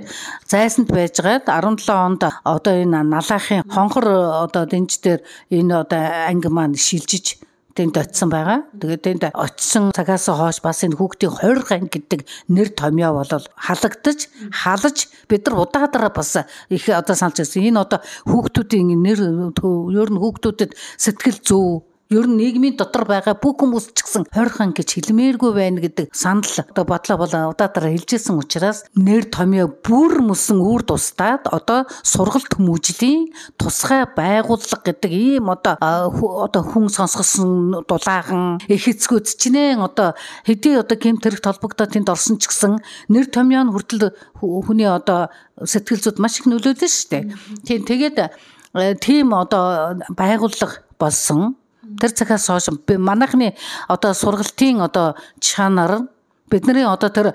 зайсанд 0.52 0.92
байжгаад 0.92 1.48
17 1.48 1.88
онд 1.88 2.22
одоо 2.44 2.74
энэ 2.76 3.00
налаахын 3.08 3.64
хонхор 3.72 4.06
одоо 4.52 4.68
дэнж 4.68 4.92
дээр 5.00 5.22
энэ 5.48 5.74
одоо 5.88 6.02
анги 6.28 6.50
маань 6.52 6.76
шилжиж 6.76 7.40
тэнд 7.76 7.96
очисон 7.98 8.30
байгаа. 8.30 8.60
Тэгээд 8.80 9.02
тэнд 9.04 9.24
очисон 9.32 9.92
цагаас 9.96 10.28
хойш 10.28 10.60
бас 10.64 10.84
энэ 10.84 10.98
хүүхдийн 10.98 11.32
20 11.32 11.72
анги 11.72 11.90
гэдэг 11.96 12.22
нэр 12.52 12.70
томьёо 12.76 13.12
болол 13.16 13.46
халагдаж, 13.56 14.20
халаж 14.52 14.98
бид 15.30 15.48
нар 15.48 15.64
удаадараа 15.64 16.12
бас 16.12 16.38
их 16.70 16.90
одоо 16.90 17.16
санаж 17.16 17.40
ирсэн. 17.44 17.68
Энэ 17.72 17.82
одоо 17.82 18.00
хүүхдүүдийн 18.28 18.96
нэр 18.96 19.20
ер 19.22 20.10
нь 20.12 20.22
хүүхдүүдэд 20.22 20.72
сэтгэл 20.98 21.40
зүй 21.44 21.91
Ер 22.12 22.28
нь 22.28 22.36
нийгмийн 22.36 22.76
дотор 22.76 23.08
байгаа 23.08 23.40
бүх 23.40 23.64
хүмүүс 23.64 23.96
ч 23.96 24.04
гэсэн 24.04 24.28
хойрхон 24.28 24.76
гэж 24.76 25.00
хэлмээргүй 25.00 25.52
байна 25.56 25.80
гэдэг 25.80 26.12
санал 26.12 26.44
одоо 26.44 26.84
бодлоо 26.84 27.16
болон 27.16 27.56
удаадараа 27.56 27.96
хэлжсэн 27.96 28.36
учраас 28.36 28.84
нэр 29.00 29.32
томьёо 29.32 29.72
бүр 29.72 30.20
мөсөн 30.20 30.60
үр 30.60 30.84
тусдаад 30.84 31.48
одоо 31.48 31.88
сургалт 32.04 32.52
хүмүүжлийн 32.52 33.32
тусгай 33.56 34.04
байгууллага 34.12 34.92
гэдэг 34.92 35.12
ийм 35.16 35.48
одоо 35.56 35.80
одоо 35.80 36.64
хүн 36.68 36.92
сонсгосон 36.92 37.80
дулаахан 37.88 38.60
их 38.68 38.92
эцгүүд 38.92 39.32
чинээ 39.32 39.80
одоо 39.80 40.12
хэдий 40.44 40.76
одоо 40.84 41.00
гемтэрэгт 41.00 41.48
холбогдоод 41.48 41.96
тэнд 41.96 42.12
орсон 42.12 42.36
ч 42.44 42.52
гэсэн 42.52 42.84
нэр 43.08 43.32
томьёо 43.32 43.64
нь 43.64 43.72
хүртэл 43.72 44.12
хүний 44.36 44.92
одоо 44.92 45.32
сэтгэл 45.64 46.04
зүйд 46.04 46.20
маш 46.20 46.44
их 46.44 46.52
нөлөөлнө 46.52 46.92
шүү 46.92 47.08
дээ. 47.08 47.24
Тийм 47.64 47.82
тэгээд 47.88 48.18
э, 48.20 49.00
тийм 49.00 49.32
одоо 49.32 49.96
байгууллага 50.12 50.84
болсон 51.00 51.56
Тэр 51.82 52.12
цагаас 52.14 52.48
хойш 52.48 52.70
манайхны 52.98 53.56
одоо 53.88 54.14
сургалтын 54.14 54.82
одоо 54.86 55.16
чанар 55.40 56.08
бидний 56.52 56.86
одоо 56.86 57.10
тэр 57.10 57.28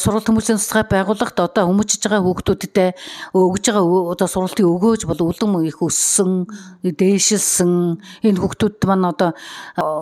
сургалт 0.00 0.26
хүмүүсийн 0.26 0.58
тусгай 0.58 0.84
байгууллагт 0.88 1.38
одоо 1.38 1.68
хүмүүжиж 1.68 2.08
байгаа 2.08 2.24
хүүхдүүдэд 2.24 2.96
өгж 3.36 3.64
байгаа 3.68 4.16
одоо 4.16 4.28
сургалтын 4.28 4.66
өгөөж 4.72 5.02
бол 5.04 5.20
үлэм 5.28 5.52
их 5.68 5.78
өссөн 5.84 6.48
дээшилсэн. 6.82 8.00
Энэ 8.24 8.40
хүүхдүүд 8.40 8.80
маань 8.88 9.12
одоо 9.12 9.36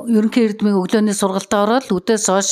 ерөнхий 0.06 0.47
эрдмийн 0.47 0.78
өглөөний 0.78 1.16
сургалтаа 1.18 1.66
ороод 1.66 1.90
үдээс 1.90 2.30
хойш 2.30 2.49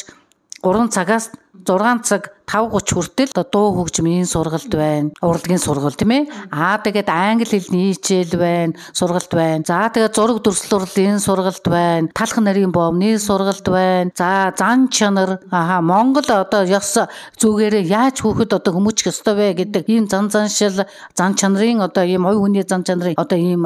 3 0.63 0.89
цагаас 0.95 1.31
6 1.65 2.03
цаг 2.05 2.33
5:30 2.51 2.95
хүртэл 2.95 3.31
дуу 3.53 3.69
хөгжмийн 3.79 4.27
сургалт 4.27 4.73
байна. 4.75 5.11
Урлагийн 5.23 5.63
сургалт 5.63 5.99
тийм 5.99 6.11
ээ. 6.11 6.23
Аа 6.51 6.83
тэгээд 6.83 7.07
англи 7.07 7.47
хэлний 7.47 7.95
хичээл 7.95 8.35
байна, 8.35 8.75
сургалт 8.93 9.31
байна. 9.31 9.63
За 9.63 9.87
тэгээд 9.93 10.17
зураг 10.17 10.43
дүрслэл 10.43 10.83
урлагийн 10.83 11.21
сургалт 11.23 11.63
байна. 11.63 12.09
Талх 12.11 12.37
нарийн 12.43 12.73
боомны 12.75 13.19
сургалт 13.19 13.67
байна. 13.71 14.11
За 14.17 14.51
зан 14.57 14.89
чанар 14.91 15.39
аа 15.51 15.81
Монгол 15.81 16.27
одоо 16.27 16.67
ёс 16.67 16.99
зүгээрээ 17.39 17.87
яаж 17.87 18.19
хүүхэд 18.19 18.57
одоо 18.59 18.73
хүмүүжих 18.75 19.15
ёстой 19.15 19.35
вэ 19.39 19.55
гэдэг 19.61 19.85
ийм 19.87 20.09
зан 20.11 20.27
заншил, 20.31 20.83
зан 21.15 21.39
чанарын 21.39 21.87
одоо 21.87 22.03
ийм 22.03 22.27
ой 22.27 22.35
хүний 22.35 22.67
зан 22.67 22.83
чанарын 22.83 23.15
одоо 23.15 23.39
ийм 23.39 23.63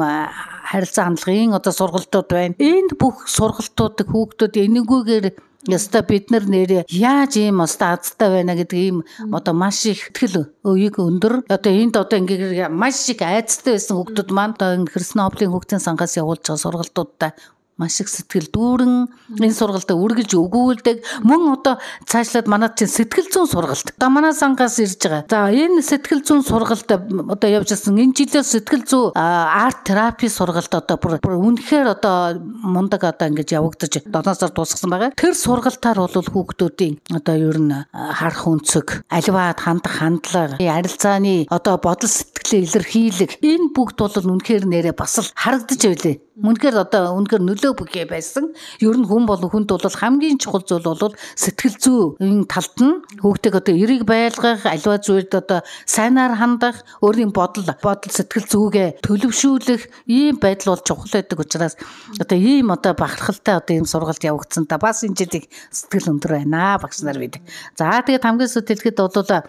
харилцаа 0.69 1.09
хандлагын 1.09 1.57
одоо 1.57 1.73
сургалтууд 1.73 2.29
байна. 2.29 2.53
Энд 2.59 2.97
бүх 3.01 3.25
сургалтуудыг 3.25 4.13
хүүхдүүд 4.13 4.53
энэгүүгээр 4.61 5.25
Яста 5.65 6.05
бид 6.05 6.29
нар 6.29 6.45
нэрээ 6.45 6.85
яаж 6.93 7.41
ийм 7.41 7.65
оста 7.65 7.97
азтай 7.97 8.29
байна 8.29 8.53
гэдэг 8.53 8.77
ийм 8.77 8.97
одоо 9.33 9.53
маш 9.57 9.85
их 9.89 10.13
ихтгэл 10.13 10.53
өөийг 10.61 11.01
өндөр. 11.01 11.49
Одоо 11.49 11.71
энд 11.73 11.97
одоо 11.97 12.21
ингээд 12.21 12.69
маш 12.69 13.09
их 13.09 13.25
айцтай 13.25 13.73
байсан 13.73 13.97
хүмүүс 13.97 14.29
маань 14.29 14.53
одоо 14.53 14.85
Христноблийн 14.85 15.49
хүүхдийн 15.49 15.81
сангаас 15.81 16.13
явуулж 16.21 16.45
байгаа 16.45 16.61
сургалтуудаа 16.61 17.31
маш 17.77 17.99
их 17.99 18.07
сэтгэл 18.07 18.47
дүүрэн 18.55 18.95
энэ 19.35 19.51
сургалтад 19.51 19.99
үргэлж 19.99 20.31
өгүүлдэг 20.31 21.27
мөн 21.27 21.59
одоо 21.59 21.75
цаашлаад 22.07 22.47
манад 22.47 22.79
чинь 22.79 22.87
сэтгэл 22.87 23.27
зүйн 23.27 23.51
сургалт 23.51 23.91
одоо 23.91 24.09
манай 24.09 24.31
сангаас 24.31 24.79
ирж 24.79 25.03
байгаа. 25.03 25.27
За 25.27 25.51
энэ 25.51 25.83
сэтгэл 25.83 26.23
зүйн 26.23 26.43
сургалт 26.47 26.87
одоо 26.87 27.49
явж 27.51 27.75
ирсэн 27.75 27.99
энэ 27.99 28.15
жилээр 28.15 28.47
сэтгэл 28.47 28.83
зүй 28.87 29.11
арт 29.15 29.83
терапи 29.83 30.31
сургалт 30.31 30.71
одоо 30.71 30.95
бүр 30.95 31.19
үнэхээр 31.19 31.99
одоо 31.99 32.39
мундаг 32.63 33.03
одоо 33.03 33.27
ингэж 33.27 33.59
явагдаж 33.59 34.07
7 34.07 34.23
сар 34.39 34.55
дуусгасан 34.55 34.89
байгаа. 34.89 35.11
Тэр 35.19 35.35
сургалтаар 35.35 35.99
бол 35.99 36.15
хүүхдүүдийн 36.15 37.11
одоо 37.11 37.35
ер 37.35 37.59
нь 37.59 37.75
харах 37.91 38.47
өнцөг, 38.47 39.03
аливаад 39.11 39.59
хандах 39.59 39.99
хандлага, 39.99 40.55
арилцааны 40.63 41.47
одоо 41.51 41.75
бодол 41.75 42.07
сэтгэлээ 42.45 42.65
илэрхийлэх 42.69 43.31
энэ 43.41 43.73
бүгд 43.73 43.97
бол 43.97 44.37
үнэхээр 44.37 44.65
нэрээ 44.69 44.93
бас 44.93 45.17
л 45.17 45.33
харагдаж 45.33 45.81
байлээ. 45.81 46.15
Үнэхээр 46.35 46.77
одоо 46.83 47.15
үнэхээр 47.17 47.43
нөлөө 47.47 47.73
бүгэ 47.79 48.05
байсан. 48.11 48.51
Ер 48.83 48.99
нь 48.99 49.07
хүн 49.07 49.25
бол 49.25 49.39
хүнд 49.39 49.71
бол 49.71 49.81
хамгийн 49.81 50.37
чухал 50.37 50.61
зүйл 50.61 50.83
бол 50.83 51.15
сэтгэл 51.15 51.79
зүйн 51.79 52.43
талд 52.45 52.75
нь 52.83 53.01
хүүхдийг 53.23 53.55
одоо 53.55 53.73
эрийг 53.73 54.03
байлгах, 54.03 54.67
аливаа 54.67 54.99
зүйлд 54.99 55.31
одоо 55.31 55.59
сайнаар 55.87 56.35
хандах, 56.35 56.83
өөрийн 56.99 57.31
бодол, 57.31 57.65
бодол 57.79 58.11
сэтгэл 58.11 58.51
зүгээ 58.51 58.99
төлөвшүүлэх 58.99 60.11
ийм 60.11 60.35
байдал 60.37 60.75
бол 60.75 60.83
чухал 60.83 61.11
байдаг 61.15 61.39
учраас 61.39 61.73
одоо 62.19 62.37
ийм 62.37 62.67
одоо 62.69 62.93
бахархалтай 62.99 63.55
одоо 63.55 63.73
ийм 63.79 63.87
сургалт 63.87 64.19
явагдсан 64.19 64.67
та 64.67 64.75
бас 64.75 65.07
энэ 65.07 65.15
жилиг 65.15 65.47
сэтгэл 65.71 66.19
өндөр 66.19 66.43
байна 66.43 66.75
багш 66.83 66.99
нар 66.99 67.15
бид. 67.15 67.39
За 67.79 68.03
тэгээд 68.03 68.27
хамгийн 68.27 68.51
сүүлд 68.51 68.69
хэлэхэд 68.75 68.99
бол 68.99 69.23
одоо 69.23 69.39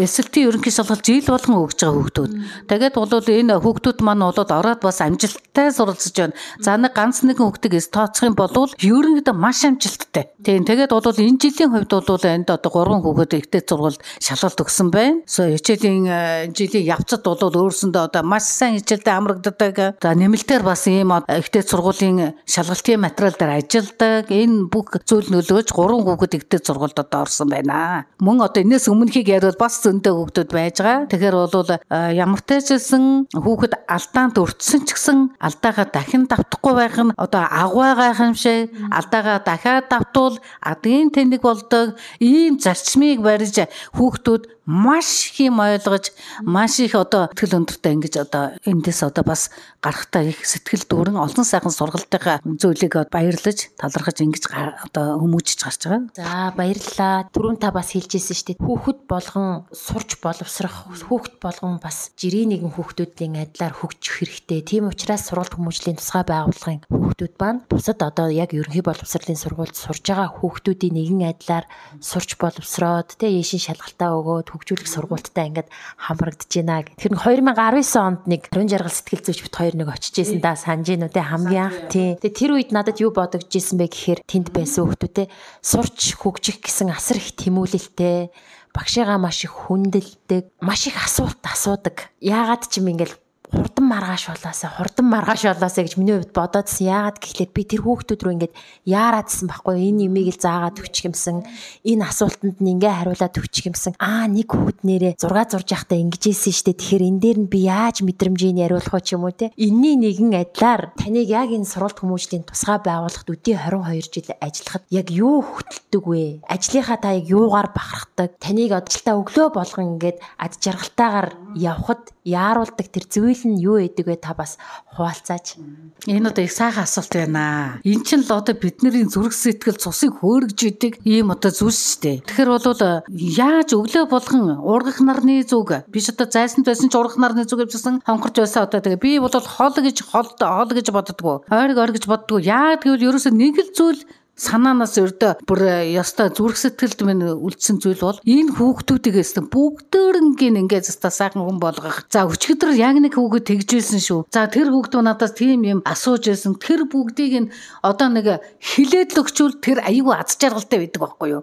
эсэлтийн 0.00 0.48
ерөнхий 0.48 0.72
шалгалт 0.72 1.04
жил 1.04 1.28
болгон 1.28 1.60
өгж 1.60 1.76
байгаа 1.84 2.15
хүүхдүүд. 2.16 2.32
Тэгээд 2.72 2.96
бол 2.96 3.12
энэ 3.12 3.60
хүүхдүүд 3.60 3.98
маань 4.00 4.24
бол 4.24 4.40
ороод 4.40 4.80
бас 4.80 5.00
амжилттай 5.04 5.68
суралц 5.72 6.06
тооцож 6.06 6.16
байна. 6.16 6.34
За 6.60 6.76
нэг 6.76 6.94
ганц 6.94 7.22
нэгэн 7.22 7.46
хүүхдийг 7.46 7.90
тооцох 7.90 8.24
юм 8.26 8.34
бол 8.34 8.70
ерөнхийдөө 8.78 9.34
маш 9.34 9.64
амжилттай. 9.64 10.30
Тийм 10.44 10.64
тэгээд 10.64 10.90
бол 10.90 11.02
энэ 11.02 11.38
жилийн 11.40 11.70
хувьд 11.72 11.92
бол 12.06 12.24
энд 12.26 12.50
одоо 12.50 12.70
3 12.70 13.02
хүүхэд 13.02 13.32
ихтэй 13.40 13.62
сургуульд 13.66 14.00
шалгалт 14.20 14.60
өгсөн 14.60 14.90
байна. 14.90 15.22
Хичээлийн 15.26 16.06
э, 16.06 16.46
жилийн 16.52 16.86
явцад 16.86 17.24
бол 17.24 17.40
өөрсөндөө 17.40 18.02
одоо 18.10 18.22
маш 18.22 18.44
сайн 18.46 18.78
хичээлдээ 18.78 19.14
амрагддаг. 19.16 19.76
За 20.02 20.14
нэмэлтээр 20.14 20.62
бас 20.62 20.86
ийм 20.86 21.10
ихтэй 21.12 21.62
сургуулийн 21.62 22.36
шалгалтын 22.46 23.00
материал 23.00 23.36
дээр 23.36 23.52
ажилладаг. 23.58 24.30
Энэ 24.30 24.68
бүх 24.70 24.94
зүйл 25.04 25.28
нөлөөж 25.32 25.68
3 25.72 26.04
хүүхэд 26.06 26.36
ихтэй 26.38 26.60
сургуульд 26.62 26.98
одоо 27.00 27.26
орсон 27.26 27.50
байна. 27.50 28.06
Мөн 28.20 28.40
одоо 28.46 28.62
энэс 28.62 28.88
өмнөхийг 28.88 29.28
яриад 29.28 29.58
бас 29.58 29.82
зөндөө 29.82 30.14
хүүхдүүд 30.14 30.50
байж 30.52 30.76
байгаа. 30.80 31.08
Тэгэхээр 31.10 31.36
бол 31.36 31.70
э, 31.70 32.05
ямар 32.12 32.40
ч 32.42 32.70
байсан 32.74 33.26
хүүхэд 33.32 33.74
алдаанд 33.88 34.36
өртсөн 34.38 34.82
ч 34.86 34.94
гэсэн 34.94 35.18
алдаагаа 35.40 35.86
дахин 35.90 36.24
давтахгүй 36.30 36.74
байх 36.76 36.96
нь 37.00 37.14
одоо 37.16 37.42
агвайгаа 37.46 38.12
хэмшээ 38.14 38.92
алдаагаа 38.92 39.38
дахиад 39.42 39.88
давтвал 39.90 40.36
адгийн 40.60 41.10
тэнэг 41.14 41.42
болдог 41.42 41.96
ийм 42.20 42.60
зарчмыг 42.62 43.24
барьж 43.24 43.66
хүүхдүүд 43.96 44.56
маш 44.66 45.30
их 45.30 45.46
юм 45.46 45.62
ойлгож 45.62 46.10
маш 46.42 46.80
их 46.82 46.98
одоо 46.98 47.30
сэтгэл 47.30 47.62
өндөртэй 47.62 47.92
ингэж 47.94 48.14
одоо 48.26 48.44
эндээс 48.66 49.06
одоо 49.06 49.22
бас 49.22 49.54
гарахтаа 49.78 50.26
их 50.26 50.42
сэтгэл 50.42 50.90
дүүрэн 50.90 51.22
олон 51.22 51.46
сайхан 51.46 51.70
сургалтынхаа 51.70 52.42
зүйлийг 52.42 53.06
баярлаж 53.14 53.70
талархаж 53.78 54.18
ингэж 54.26 54.44
одоо 54.90 55.22
хүмүүжиж 55.22 55.62
гарч 55.62 55.82
байгаа. 55.86 56.02
За 56.18 56.50
баярлалаа. 56.58 57.30
Түрүүн 57.30 57.62
та 57.62 57.70
бас 57.70 57.94
хэлжсэн 57.94 58.34
шүү 58.34 58.46
дээ. 58.58 58.62
Хүүхэд 58.66 58.98
болгон 59.06 59.70
сурч 59.70 60.18
боловсрох, 60.18 60.90
хүүхэд 61.06 61.38
болгон 61.38 61.78
бас 61.78 61.95
жирийн 62.16 62.52
нэгэн 62.54 62.72
хүүхдүүдийн 62.76 63.34
адилаар 63.42 63.74
хөгжих 63.76 64.24
хэрэгтэй. 64.24 64.60
Тийм 64.62 64.88
учраас 64.90 65.28
сургалт 65.28 65.56
хүмүүжлийн 65.56 65.98
тусгай 65.98 66.24
байгууллагын 66.26 66.84
хүүхдүүд 66.88 67.34
маань 67.40 67.60
бусад 67.68 68.00
одоо 68.02 68.28
яг 68.30 68.52
ерөнхий 68.52 68.84
боловсролын 68.84 69.38
сургуульд 69.38 69.76
сурж 69.76 70.04
байгаа 70.04 70.28
хүүхдүүдийн 70.30 70.94
нэгэн 70.96 71.22
адилаар 71.32 71.66
сурч 72.00 72.36
боловсроод 72.40 73.16
тэ 73.18 73.32
яшин 73.32 73.60
шалгалтаа 73.62 74.10
өгөөд 74.16 74.48
хөгжүүлэх 74.52 74.90
сургуульттай 74.90 75.48
ингээд 75.50 75.68
хамрагдаж 76.00 76.50
байна 76.50 76.84
гэх. 76.84 76.96
Тэр 77.00 77.12
2019 77.16 77.96
онд 78.00 78.20
нэг 78.28 78.42
40 78.52 78.72
жаргал 78.72 78.94
сэтгэл 78.94 79.24
зүйч 79.26 79.40
бит 79.44 79.56
хоёр 79.56 79.74
нэг 79.76 79.88
очиж 79.92 80.14
исэн 80.20 80.40
да 80.40 80.56
санаж 80.56 80.86
гинүү 80.88 81.10
те 81.12 81.22
хамгийн 81.24 81.64
анх 81.68 81.78
тий. 81.90 82.16
Тэгээ 82.20 82.38
тэр 82.38 82.50
үед 82.56 82.70
надад 82.76 83.00
юу 83.00 83.12
бодогдож 83.12 83.52
исэн 83.52 83.80
бэ 83.80 83.88
гэхээр 83.88 84.20
тэнд 84.26 84.48
байсан 84.52 84.86
хүмүүстээ 84.88 85.26
сурч 85.64 86.16
хөгжих 86.20 86.60
гэсэн 86.62 86.92
асар 86.92 87.18
их 87.18 87.34
тэмүүлэлтэй 87.36 88.30
багшигаа 88.76 89.16
маш 89.16 89.48
их 89.48 89.56
хүндэлдэг, 89.56 90.52
маш 90.60 90.86
их 90.86 91.00
асуулт 91.00 91.40
асуудаг. 91.40 92.12
Яагаад 92.20 92.68
ч 92.68 92.84
юм 92.84 92.92
ингээл 92.92 93.16
хурдан 93.56 93.86
маргааш 93.88 94.24
болоосаа 94.28 94.70
хурдан 94.76 95.06
маргааш 95.08 95.42
болоосаа 95.48 95.84
гэж 95.88 95.96
миний 95.96 96.20
хувьд 96.20 96.36
бодоодсэн. 96.36 96.86
Яагаад 96.86 97.16
гэхлээр 97.16 97.50
би 97.56 97.62
тэр 97.64 97.80
хүүхдүүд 97.88 98.20
рүү 98.20 98.34
ингээд 98.36 98.54
яараадсэн 98.84 99.48
байхгүй 99.48 99.76
энэ 99.88 100.04
юмыг 100.12 100.28
л 100.36 100.42
заагаад 100.44 100.76
өчг 100.84 101.08
юмсан. 101.08 101.48
Энэ 101.88 102.04
асуултанд 102.04 102.60
нь 102.60 102.72
ингээ 102.76 102.92
хариулаад 102.92 103.34
өчг 103.40 103.64
юмсан. 103.72 103.96
Аа 103.96 104.28
нэг 104.28 104.52
хүүхд 104.52 104.84
нэрээ 104.84 105.16
6 105.16 105.56
зурж 105.56 105.68
явахдаа 105.72 105.98
ингэж 105.98 106.22
ийсэн 106.28 106.52
штэ. 106.52 106.76
Тэгэхээр 106.76 107.04
энэ 107.08 107.20
дээр 107.24 107.38
нь 107.40 107.48
би 107.48 107.58
яаж 107.64 108.04
мэдрэмжийг 108.04 108.60
яриулах 108.60 108.92
вэ 108.92 109.00
ч 109.00 109.16
юм 109.16 109.24
уу 109.24 109.32
те. 109.32 109.50
Энийний 109.56 110.12
нэгэн 110.12 110.36
адилаар 110.36 110.92
таныг 111.00 111.28
яг 111.32 111.48
энэ 111.48 111.64
суралт 111.64 111.96
хүмүүжлийн 112.02 112.44
тусгай 112.44 112.78
байгууллагт 112.84 113.28
өдөө 113.32 113.56
22 113.56 114.12
жил 114.12 114.28
ажиллахад 114.44 114.84
яг 114.92 115.08
юу 115.08 115.40
хөтэлдэг 115.40 116.04
вэ? 116.04 116.24
Ажлынхаа 116.44 116.98
та 117.00 117.16
яг 117.16 117.26
юугаар 117.30 117.72
бахархдаг? 117.72 118.36
Таныг 118.36 118.72
ажилтаа 118.76 119.16
өглөө 119.22 119.48
болгон 119.54 119.96
ингээд 119.96 120.18
ад 120.36 120.52
жаргалтайгаар 120.60 121.28
явхад 121.56 122.15
яаруулдаг 122.26 122.90
тэр 122.90 123.06
зүйл 123.06 123.42
нь 123.46 123.62
юу 123.62 123.78
гэдэг 123.78 124.06
вэ 124.10 124.16
та 124.18 124.34
бас 124.34 124.58
хуваалцаач. 124.98 125.62
Энэ 126.10 126.34
одоо 126.34 126.42
их 126.42 126.50
сайхан 126.50 126.82
асуулт 126.82 127.14
байна. 127.14 127.78
Эн 127.86 128.02
чинь 128.02 128.26
л 128.26 128.34
одоо 128.34 128.58
бидний 128.58 129.06
зүрх 129.06 129.30
сэтгэл 129.30 129.78
цусыг 129.78 130.18
хөөргөж 130.18 130.60
идэг 130.66 130.92
ийм 131.06 131.30
одоо 131.30 131.54
зүйлс 131.54 131.78
шүү 131.78 132.00
дээ. 132.02 132.16
Тэгэхээр 132.26 132.50
бол 132.50 132.66
яаж 133.14 133.68
өглөө 133.78 134.04
болгон 134.10 134.58
ургах 134.58 134.98
нарны 134.98 135.46
зүг 135.46 135.86
биш 135.86 136.10
одоо 136.10 136.26
зайсанд 136.26 136.66
байсан 136.66 136.90
ч 136.90 136.98
ургах 136.98 137.22
нарны 137.22 137.46
зүг 137.46 137.70
гэсэн 137.70 138.02
хонхорч 138.02 138.42
байсан 138.42 138.66
одоо 138.66 138.82
тэгээ 138.82 138.98
би 138.98 139.10
бол 139.22 139.30
хол 139.30 139.74
гэж 139.78 140.02
хол 140.10 140.28
хол 140.34 140.70
гэж 140.74 140.90
боддгоо. 140.90 141.46
Ойрог 141.46 141.78
ойр 141.78 141.92
гэж 141.94 142.04
боддгоо. 142.10 142.42
Яа 142.42 142.74
гэвэл 142.82 143.06
ерөөсөө 143.06 143.32
нэг 143.32 143.54
л 143.62 143.70
зүйл 143.70 144.02
санаанаас 144.36 145.00
өрдөө 145.00 145.48
бүр 145.48 145.60
ёстой 145.96 146.28
зүрх 146.36 146.60
сэтгэлд 146.60 147.00
минь 147.08 147.24
үлдсэн 147.24 147.80
зүйл 147.80 148.04
бол 148.04 148.20
энэ 148.20 148.52
хүүхдүүдээс 148.52 149.40
бүгдээрнгийн 149.48 150.60
ингээд 150.60 150.92
зөста 150.92 151.08
сайхан 151.08 151.40
хүн 151.40 151.56
болгох. 151.56 152.04
За 152.12 152.28
өчигдөр 152.28 152.76
яг 152.76 153.00
нэг 153.00 153.16
хүүхэд 153.16 153.48
тэгжсэн 153.48 154.00
шүү. 154.04 154.28
За 154.28 154.44
тэр 154.44 154.68
хүүхд 154.68 155.00
надаас 155.00 155.32
тийм 155.32 155.64
юм 155.64 155.80
асууж 155.88 156.28
байсан. 156.28 156.60
Тэр 156.60 156.84
бүгдийг 156.84 157.48
нь 157.48 157.52
одоо 157.80 158.12
нэг 158.12 158.44
хилээд 158.60 159.16
л 159.16 159.24
өгчүүл 159.24 159.56
тэр 159.64 159.80
аюу 159.80 160.12
аз 160.12 160.36
жаргалтай 160.36 160.84
байдаг 160.84 161.00
байхгүй 161.00 161.28
юу? 161.32 161.42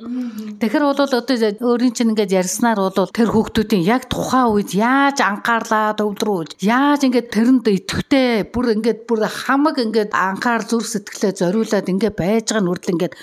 Тэгэхээр 0.62 0.85
бол 0.85 1.01
одоо 1.01 1.21
өөрийн 1.25 1.93
чинь 1.97 2.13
ингээд 2.13 2.38
ярьснаар 2.45 2.77
бол 2.77 3.09
тэр 3.09 3.29
хүүхдүүдийн 3.33 3.83
яг 3.89 4.05
тухайн 4.05 4.53
үед 4.53 4.77
яаж 4.77 5.17
анхаарлаа 5.25 5.97
төвлөрүүлж 5.97 6.62
яаж 6.62 7.01
ингээд 7.09 7.33
тэрэнд 7.33 7.65
итгэвтэй 7.73 8.45
бүр 8.53 8.77
ингээд 8.77 9.09
бүр 9.09 9.25
хамаг 9.25 9.81
ингээд 9.81 10.13
анхаар 10.13 10.62
зүрх 10.62 10.85
сэтгэлээ 10.85 11.33
зориулаад 11.41 11.89
ингээд 11.89 12.15
байж 12.17 12.53
байгаа 12.53 12.62
нь 12.62 12.83
хүртэл 12.84 12.96
ингээд 13.00 13.16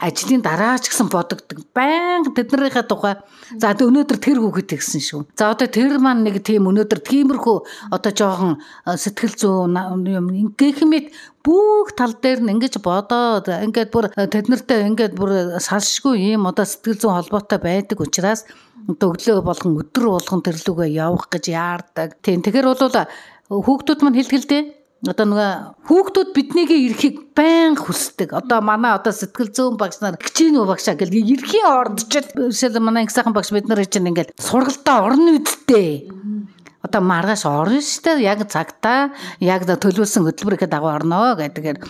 ажлын 0.00 0.40
дараа 0.40 0.80
ч 0.80 0.88
гэсэн 0.88 1.12
бодогддог. 1.12 1.60
Баян 1.76 2.24
тэднэрийнхээ 2.24 2.88
тухай. 2.88 3.20
За 3.60 3.76
өнөөдөр 3.76 4.16
тэр 4.16 4.40
хүүхэд 4.40 4.72
тэгсэн 4.72 5.02
шүү. 5.04 5.20
За 5.36 5.52
одоо 5.52 5.68
тэр 5.68 6.00
маань 6.00 6.24
нэг 6.24 6.40
тийм 6.40 6.72
өнөөдөр 6.72 7.00
тиймэрхүү 7.04 7.56
одоо 7.92 8.12
жоохон 8.16 8.64
сэтгэл 8.88 9.36
зүйн 9.36 9.76
юм 10.08 10.32
ингээхмэд 10.32 11.12
бүх 11.44 11.92
тал 11.92 12.16
дээр 12.16 12.40
нь 12.40 12.52
ингэж 12.56 12.80
бодоод 12.80 13.52
ингээд 13.52 13.92
бүр 13.92 14.08
тэднэртэй 14.16 14.88
ингээд 14.88 15.12
бүр 15.20 15.60
салшгүй 15.60 16.32
юм 16.32 16.48
одоо 16.48 16.64
сэтгэл 16.64 16.96
зүйн 17.04 17.16
холбоотой 17.20 17.60
байдаг 17.60 18.00
учраас 18.00 18.48
өглөө 18.88 19.44
болгон 19.44 19.76
өдөр 19.84 20.04
болгон 20.16 20.40
тэрлүүгээ 20.40 20.96
явах 20.96 21.28
гэж 21.28 21.44
яардаг. 21.52 22.16
Тийм 22.24 22.40
тэгэхээр 22.40 22.72
бол 22.72 23.04
хүүхдүүд 23.52 24.00
маань 24.00 24.16
хэлтгэлдээ 24.16 24.79
одоо 25.08 25.24
нөгөө 25.24 25.50
хүүхдүүд 25.88 26.30
биднийг 26.36 26.70
ирэхийг 26.76 27.32
байн 27.32 27.72
хүсдэг. 27.72 28.36
Одоо 28.36 28.60
манай 28.60 28.92
одоо 28.92 29.16
сэтгэл 29.16 29.48
зүйн 29.48 29.80
багш 29.80 30.04
нар 30.04 30.20
хичээнүү 30.20 30.64
багшаа 30.68 30.92
гэл 31.00 31.16
ирэхийн 31.16 31.64
ордчил 31.64 32.52
шил 32.52 32.76
манай 32.84 33.08
их 33.08 33.14
сайхан 33.14 33.32
багш 33.32 33.48
бид 33.48 33.64
нар 33.64 33.80
чинь 33.88 34.12
ингээл 34.12 34.36
сургалтаа 34.36 35.08
орно 35.08 35.40
үсттэй. 35.40 36.04
Одоо 36.84 37.00
маргааш 37.00 37.48
орно 37.48 37.80
штэ 37.80 38.20
яг 38.20 38.44
цагтаа 38.44 39.16
яг 39.40 39.64
төлөвлөсөн 39.64 40.24
хөтөлбөрийнхээ 40.24 40.68
дагуу 40.68 40.92
орно 40.92 41.32
гэдгээр 41.36 41.80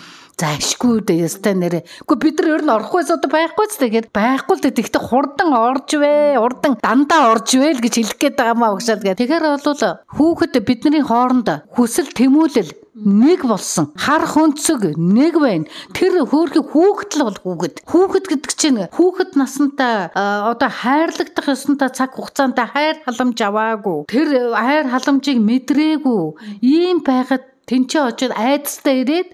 За 0.40 0.56
ашгүй 0.56 1.02
дээ 1.04 1.28
ястай 1.28 1.52
нэрээ. 1.52 1.84
Гэхдээ 2.08 2.16
бид 2.24 2.38
нар 2.40 2.48
ер 2.48 2.62
нь 2.64 2.72
орохгүйс 2.72 3.12
одоо 3.12 3.28
байхгүй 3.28 3.66
ч 3.68 3.76
тэгээд 3.76 4.08
байхгүй 4.08 4.56
л 4.56 4.64
тэгтээ 4.72 5.02
хурдан 5.04 5.52
орж 5.52 6.00
вэ, 6.00 6.40
урдан 6.40 6.80
дандаа 6.80 7.36
орж 7.36 7.60
вэ 7.60 7.76
л 7.76 7.84
гэж 7.84 8.00
хэлэх 8.00 8.16
гээд 8.16 8.40
байгаа 8.40 8.56
маа 8.56 8.72
угшаад 8.72 9.04
гэ. 9.04 9.20
Тэгэхээр 9.20 9.44
бол 9.44 9.84
хүүхэд 10.16 10.54
бидний 10.64 11.04
хооронд 11.04 11.68
хүсэл 11.76 12.08
тэмүүлэл 12.16 12.72
нэг 13.04 13.44
болсон. 13.48 13.90
Хар 13.96 14.24
хөнцөг 14.28 14.96
нэг 14.96 15.40
байна. 15.40 15.68
Тэр 15.96 16.24
хөөрхи 16.24 16.62
хүүхэд 16.62 17.10
л 17.18 17.24
бол 17.26 17.38
хүүхэд. 17.40 17.74
Хүүхэд 17.88 18.24
гэдэг 18.30 18.52
чинь 18.54 18.80
хүүхэд 18.92 19.36
насантаа 19.40 20.12
одоо 20.14 20.70
хайрлагдах 20.70 21.50
ёсонтой 21.50 21.90
цаг 21.90 22.14
хугацаанд 22.14 22.58
хайр 22.60 23.00
халамж 23.04 23.38
аваагүй. 23.40 23.98
Тэр 24.06 24.54
хайр 24.54 24.86
халамжийг 24.92 25.38
мэдрээгүй. 25.40 26.24
Ийм 26.60 27.02
байгаад 27.02 27.49
тэнцээ 27.68 28.02
очоод 28.08 28.32
айдастай 28.34 29.02
ирээд 29.02 29.28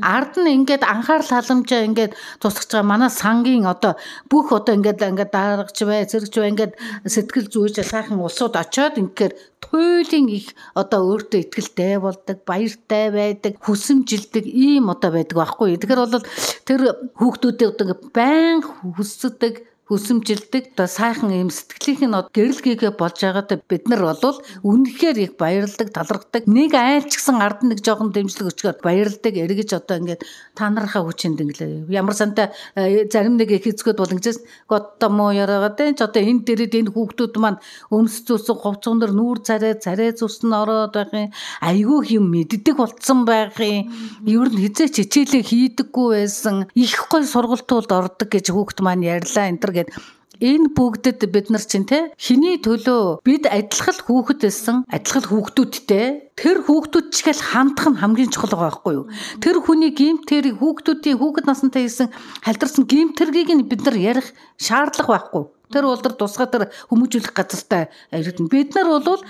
ард 0.00 0.34
нь 0.40 0.52
ингээд 0.62 0.82
анхаарал 0.86 1.28
халамжаа 1.28 1.82
ингээд 1.88 2.12
тусгаж 2.40 2.70
байгаа. 2.72 2.90
Манай 2.90 3.10
сангийн 3.10 3.66
одоо 3.68 3.98
бүх 4.30 4.52
одоо 4.52 4.74
ингээд 4.78 5.02
ингээд 5.02 5.32
дарагч 5.32 5.78
бай 5.84 6.06
зэрэгч 6.08 6.34
бай 6.38 6.50
ингээд 6.52 6.72
сэтгэл 7.04 7.52
зүйж 7.52 7.74
сайхан 7.84 8.18
улсууд 8.22 8.54
очоод 8.56 8.96
ингээд 9.02 9.36
туйлын 9.60 10.26
их 10.32 10.56
одоо 10.72 11.00
өөртөө 11.12 11.40
ихтэй 11.44 12.00
болдог 12.00 12.38
баяртай 12.48 13.06
байдаг 13.12 13.52
хүсэмжилдэг 13.60 14.44
ийм 14.48 14.88
одоо 14.88 15.10
байдаг 15.12 15.36
байхгүй. 15.36 15.76
Тэгэхээр 15.76 16.02
бол 16.02 16.26
тэр 16.64 16.80
хүүхдүүдээ 17.20 17.68
одоо 17.68 17.86
байн 18.16 18.64
хүсдэг 18.64 19.71
хүсэмжилдэг 19.92 20.72
одоо 20.72 20.88
сайхан 20.88 21.30
юм 21.36 21.50
сэтгэлийнх 21.52 22.08
нь 22.08 22.16
гэрэлгээгээ 22.32 22.92
болж 22.96 23.18
байгаадаа 23.20 23.58
бид 23.68 23.84
нар 23.92 24.02
бол 24.08 24.40
үнэхээр 24.64 25.18
их 25.20 25.32
баярлдаг 25.36 25.92
талархдаг. 25.92 26.48
Нэг 26.48 26.72
айл 26.72 27.04
ч 27.04 27.20
гэсэн 27.20 27.36
ард 27.44 27.60
нэг 27.60 27.84
жоохон 27.84 28.08
дэмжлэг 28.16 28.56
өчгөөд 28.56 28.80
баярлдаг 28.80 29.34
эргэж 29.36 29.70
одоо 29.76 30.00
ингээд 30.00 30.24
та 30.56 30.72
нарынхаа 30.72 31.04
хүчинд 31.04 31.44
инглээ. 31.44 31.92
Ямар 31.92 32.16
санта 32.16 32.56
э, 32.72 33.04
зарим 33.12 33.36
нэг 33.36 33.52
их 33.52 33.68
эзгүүд 33.68 34.00
бол 34.00 34.14
ингэжээс 34.16 34.40
готто 34.64 35.12
мо 35.12 35.28
яриагаад 35.36 35.76
энэ 35.76 35.98
ч 35.98 36.00
одоо 36.08 36.22
энэ 36.24 36.44
дээрээ 36.48 36.88
энэ 36.88 36.94
хүүхдүүд 36.96 37.34
маань 37.36 37.60
өмс 37.92 38.24
зүсэн 38.24 38.56
говцгон 38.56 38.96
дэр 38.96 39.12
нүүр 39.12 39.44
царай 39.44 39.76
царай 39.76 40.16
зүсэн 40.16 40.56
ороод 40.56 40.96
байх 40.96 41.12
юм. 41.12 41.28
Айгүй 41.60 42.16
юм 42.16 42.32
мэддэг 42.32 42.80
болцсон 42.80 43.28
байх 43.28 43.60
юм. 43.60 43.92
Ер 44.24 44.48
нь 44.48 44.62
хизээч 44.64 45.04
хичээлээ 45.04 45.44
хийдэггүй 45.44 46.08
байсан. 46.16 46.56
Их 46.72 46.96
гой 47.12 47.28
сургалтууд 47.28 47.92
ордог 47.92 48.28
гэж 48.32 48.48
хүүхд 48.54 48.80
маань 48.80 49.04
ярьлаа. 49.04 49.52
Энэ 49.52 49.60
гэд 49.82 49.94
энэ 50.42 50.74
бүгдэд 50.74 51.20
бид 51.30 51.50
нар 51.54 51.62
чинь 51.62 51.86
те 51.86 52.10
хиний 52.18 52.58
төлөө 52.58 53.22
бид 53.22 53.46
адилхан 53.46 53.98
хүүхэд 54.02 54.40
байсан 54.42 54.76
адилхан 54.90 55.24
хүүхдүүдтэй 55.30 56.34
тэр 56.34 56.56
хүүхдүүд 56.66 57.06
чигэл 57.14 57.42
хандах 57.52 57.86
нь 57.92 58.00
хамгийн 58.02 58.32
чухал 58.32 58.50
байгаа 58.56 58.74
байхгүй 58.74 58.92
юу? 58.96 59.06
Тэр 59.38 59.62
хүний 59.62 59.94
гимтэр 59.94 60.58
хүүхдүүдийн 60.58 61.20
хүүхэд 61.20 61.46
насантай 61.46 61.86
хийсэн 61.86 62.10
халдварсан 62.42 62.84
гимтэргийг 62.90 63.50
нь 63.54 63.68
бид 63.70 63.86
нар 63.86 63.94
ярих 63.94 64.34
шаардлага 64.58 65.14
байхгүй 65.14 65.44
тэр 65.70 65.84
бол 65.86 66.02
тэр 66.02 66.14
тусгай 66.18 66.48
тэр 66.50 66.62
хүмүүжүүлэх 66.90 67.32
газартай 67.36 67.82
ирдэн 68.10 68.50
бид 68.50 68.74
нар 68.74 68.88
бол 68.98 69.22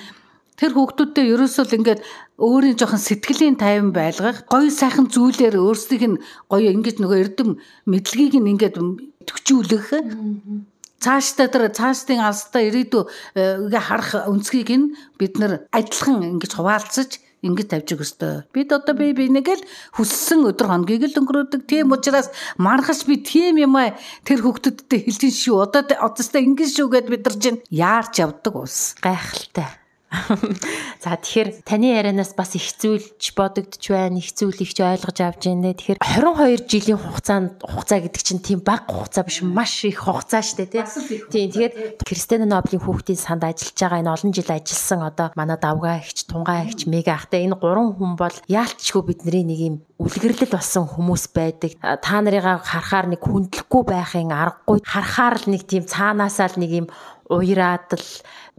тэр 0.63 0.73
хүүхдүүдтэй 0.79 1.27
ерөөсөө 1.33 1.65
л 1.67 1.77
ингээд 1.81 2.01
өөрийн 2.39 2.77
жоохон 2.79 3.03
сэтгэлийн 3.03 3.57
тайван 3.59 3.91
байлгах 3.91 4.47
гоё 4.47 4.71
сайхан 4.71 5.09
зүйлээр 5.11 5.59
өөрсдийнх 5.59 6.07
нь 6.07 6.23
гоё 6.47 6.71
ингэж 6.71 6.97
нөгөө 7.01 7.19
эрдэм 7.25 7.51
мэдлэгийг 7.89 8.39
нь 8.39 8.51
ингээд 8.55 8.77
төгчүүлэх 9.27 9.87
цаашдаа 11.03 11.49
тэр 11.51 11.65
цаашдын 11.75 12.23
алстаа 12.23 12.63
ирээдүйгээ 12.63 13.83
харах 13.83 14.31
өнцгийг 14.31 14.71
нь 14.71 14.95
бид 15.19 15.35
нар 15.43 15.67
адилхан 15.75 16.23
ингэж 16.39 16.53
хуваалцаж 16.55 17.19
ингэж 17.43 17.67
тавьж 17.75 17.91
ёстой. 17.99 18.47
Бид 18.55 18.71
одоо 18.71 18.95
би 18.95 19.11
би 19.11 19.27
нэгэл 19.27 19.67
хүссэн 19.99 20.47
өдөр 20.47 20.71
хоногийг 20.71 21.11
л 21.11 21.19
өнгөрөөдөг. 21.19 21.67
Тийм 21.67 21.91
учраас 21.91 22.31
маргаш 22.55 23.03
би 23.11 23.19
тийм 23.19 23.59
юм 23.59 23.75
аа 23.75 23.99
тэр 24.23 24.47
хүүхдүүдтэй 24.47 25.11
хэлжин 25.11 25.35
шүү. 25.35 25.59
Одоо 25.67 25.83
одоостай 25.91 26.47
ингэж 26.47 26.71
шүү 26.71 26.87
гэд 26.87 27.07
бид 27.11 27.27
нар 27.27 27.37
чинь 27.43 27.59
яарч 27.67 28.23
явдаг 28.23 28.55
ус. 28.55 28.95
Гайхалтай. 29.03 29.82
За 31.03 31.17
тэгэхээр 31.17 31.65
таны 31.65 31.97
ярианаас 31.97 32.37
бас 32.37 32.53
их 32.55 32.69
зүйлч 32.77 33.33
бодогдож 33.33 33.85
байна, 33.89 34.21
их 34.21 34.31
зүйл 34.37 34.61
ихч 34.61 34.79
ойлгож 34.85 35.19
авч 35.25 35.49
байна. 35.49 35.73
Тэгэхээр 35.73 35.99
22 35.99 36.69
жилийн 36.69 37.01
хугацаанд 37.01 37.65
хугацаа 37.65 38.01
гэдэг 38.05 38.23
чинь 38.23 38.45
тийм 38.45 38.61
бага 38.61 38.87
хугацаа 38.93 39.25
биш 39.25 39.41
маш 39.41 39.89
их 39.89 40.05
хугацаа 40.05 40.45
штэ 40.45 40.69
тий. 40.69 40.85
Тийм 41.33 41.49
тэгээд 41.51 42.05
Кристиан 42.05 42.45
Ноблийн 42.45 42.85
хүүхдийн 42.85 43.17
санд 43.17 43.43
ажиллаж 43.49 43.79
байгаа 43.81 44.01
энэ 44.05 44.13
олон 44.13 44.33
жил 44.37 44.51
ажилласан 44.53 45.01
одоо 45.01 45.29
манай 45.33 45.57
давгаа 45.57 46.05
ихч, 46.05 46.29
тунгаа 46.29 46.69
ихч, 46.69 46.85
мега 46.87 47.17
ахтай 47.17 47.49
энэ 47.49 47.57
гурван 47.57 47.97
хүн 47.97 48.15
бол 48.21 48.37
яалтчгүй 48.47 49.03
бидний 49.09 49.45
нэг 49.49 49.61
юм 49.65 49.77
үлгэрлэл 50.03 50.51
болсон 50.51 50.85
хүмүүс 50.91 51.31
байдаг. 51.31 51.79
Та 51.79 52.21
нарыгаа 52.21 52.59
харахаар 52.59 53.07
нэг 53.07 53.23
хүндлэхгүй 53.23 53.83
байхын 53.87 54.35
аргагүй 54.35 54.83
харахаар 54.83 55.39
л 55.39 55.47
нэг 55.55 55.63
тийм 55.65 55.87
цаанаасаа 55.87 56.51
л 56.53 56.59
нэг 56.59 56.71
юм 56.85 56.87
уяраад 57.33 57.97
л 57.97 58.09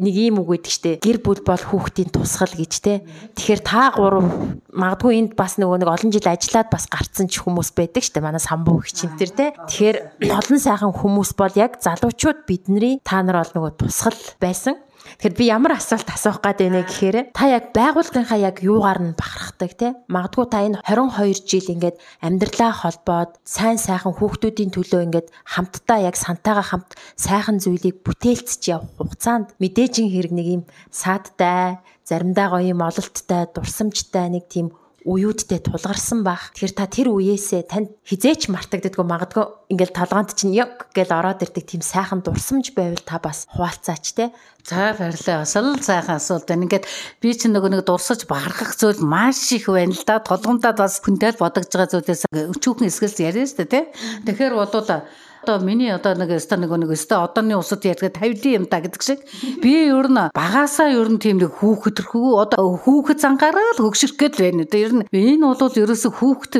нэг 0.02 0.16
ийм 0.18 0.42
үг 0.42 0.58
гэдэг 0.58 0.72
чтэй 0.74 0.96
гэр 0.98 1.22
бүл 1.22 1.42
бол 1.46 1.62
хүүхдийн 1.62 2.10
тусгал 2.10 2.50
гэж 2.50 2.74
те. 2.82 3.06
Тэгэхээр 3.38 3.62
та 3.62 3.94
гурав 3.94 4.26
магадгүй 4.74 5.14
энд 5.22 5.34
бас 5.38 5.62
нөгөө 5.62 5.86
нэг 5.86 5.90
олон 5.94 6.10
жил 6.10 6.26
ажиллаад 6.26 6.70
бас 6.74 6.90
гарцсан 6.90 7.30
ч 7.30 7.46
хүмүүс 7.46 7.78
байдаг 7.78 8.02
штэ 8.02 8.18
манай 8.26 8.42
самбуу 8.42 8.82
гिचэн 8.82 9.14
тэр 9.22 9.32
те. 9.32 9.46
Тэгэхээр 9.70 10.26
олон 10.34 10.60
сайхан 10.60 10.94
хүмүүс 10.98 11.38
бол 11.38 11.54
яг 11.54 11.78
залуучууд 11.78 12.50
бидний 12.50 12.98
та 13.06 13.22
нар 13.22 13.46
бол 13.46 13.54
нөгөө 13.54 13.74
тусгал 13.86 14.18
байсан. 14.42 14.82
Тэгэхээр 15.20 15.38
би 15.38 15.46
ямар 15.52 15.78
асуулт 15.78 16.10
асуух 16.10 16.42
гээд 16.42 16.60
байна 16.64 16.82
гэхээр 16.88 17.18
та 17.36 17.46
яг 17.52 17.76
байгууллагынхаа 17.76 18.40
яг 18.40 18.64
юугаар 18.64 19.00
нь 19.04 19.14
бахархдаг 19.54 19.78
те 19.78 19.94
магадгүй 20.10 20.46
та 20.50 20.66
энэ 20.66 20.82
22 20.88 21.46
жил 21.46 21.68
ингээд 21.70 21.98
амьдралаа 22.22 22.72
холбоод 22.74 23.32
сайн 23.46 23.78
сайхан 23.78 24.14
хүүхдүүдийн 24.18 24.74
төлөө 24.74 25.02
ингээд 25.06 25.28
хамтдаа 25.46 26.00
яг 26.02 26.16
сантайгаа 26.18 26.66
хамт 26.66 26.90
сайхан 27.16 27.62
зүйлийг 27.62 28.02
бүтээлцэж 28.02 28.62
явах 28.74 28.90
хугацаанд 28.98 29.54
мэдээжин 29.62 30.10
хэрэг 30.10 30.34
нэг 30.34 30.48
юм 30.58 30.64
саадтай 30.90 31.80
заримдаа 32.04 32.48
гоё 32.58 32.74
юм 32.74 32.82
ололттой 32.82 33.46
дурсамжтай 33.54 34.28
нэг 34.34 34.50
тийм 34.50 34.74
үеүүдтэй 35.04 35.60
тулгарсан 35.64 36.24
баг. 36.24 36.56
Тэгэхээр 36.56 36.74
та 36.76 36.88
тэр 36.88 37.08
үеэсээ 37.12 37.68
танд 37.68 37.94
хизээч 38.08 38.48
мартагддаггүй 38.50 39.06
магадгүй 39.06 39.46
ингээл 39.72 39.94
толгоонд 39.94 40.32
чинь 40.36 40.56
яг 40.56 40.88
гэл 40.96 41.12
ороод 41.12 41.44
ирдэг 41.44 41.64
тийм 41.68 41.84
сайхан 41.84 42.24
дурсамж 42.24 42.72
байвал 42.72 43.04
та 43.04 43.20
бас 43.20 43.46
хуваалцаач 43.52 44.06
те. 44.16 44.32
За 44.64 44.96
баярлалаа. 44.96 45.44
Бас 45.44 45.56
л 45.60 45.84
сайхан 45.84 46.18
асуулт 46.18 46.48
байна. 46.48 46.66
Ингээд 46.66 46.88
би 47.20 47.36
чинь 47.36 47.52
нөгөө 47.52 47.72
нэг 47.76 47.84
дурсаж 47.84 48.24
бахархах 48.26 48.80
зүйл 48.80 49.04
маш 49.04 49.52
их 49.52 49.68
байна 49.68 49.92
л 49.92 50.04
да. 50.08 50.24
Толгомдод 50.24 50.80
бас 50.80 51.04
хүндэл 51.04 51.36
бодогж 51.36 51.68
байгаа 51.68 51.92
зүйлээс 51.92 52.24
өчүүхэн 52.32 52.88
эсгэлс 52.88 53.20
яриа 53.20 53.44
штэ 53.44 53.68
те. 53.68 53.92
Тэгэхээр 54.24 54.56
болоо 54.56 55.04
Одоо 55.44 55.60
миний 55.60 55.92
одоо 55.92 56.16
нэг 56.16 56.40
өстө 56.40 56.56
нэг 56.56 56.72
нэг 56.72 56.92
өстө 56.96 57.20
одооны 57.20 57.60
усад 57.60 57.84
ярьдаг 57.84 58.16
тавилын 58.16 58.64
юм 58.64 58.66
да 58.72 58.80
гэдэг 58.80 59.04
шиг 59.04 59.20
би 59.60 59.92
ер 59.92 60.08
нь 60.08 60.32
багасаа 60.32 60.88
ер 60.88 61.12
нь 61.12 61.20
тийм 61.20 61.44
нэг 61.44 61.60
хүүхэдэрхүү 61.60 62.28
одоо 62.40 62.80
хүүхэд 62.80 63.20
зангаараа 63.20 63.76
л 63.76 63.84
хөгшөрөх 63.84 64.16
гээд 64.24 64.36
байна. 64.40 64.64
Ер 64.72 64.94
нь 64.96 65.04
энэ 65.12 65.44
бол 65.44 65.68
ерөөсө 65.68 66.16
хүүхэд 66.16 66.54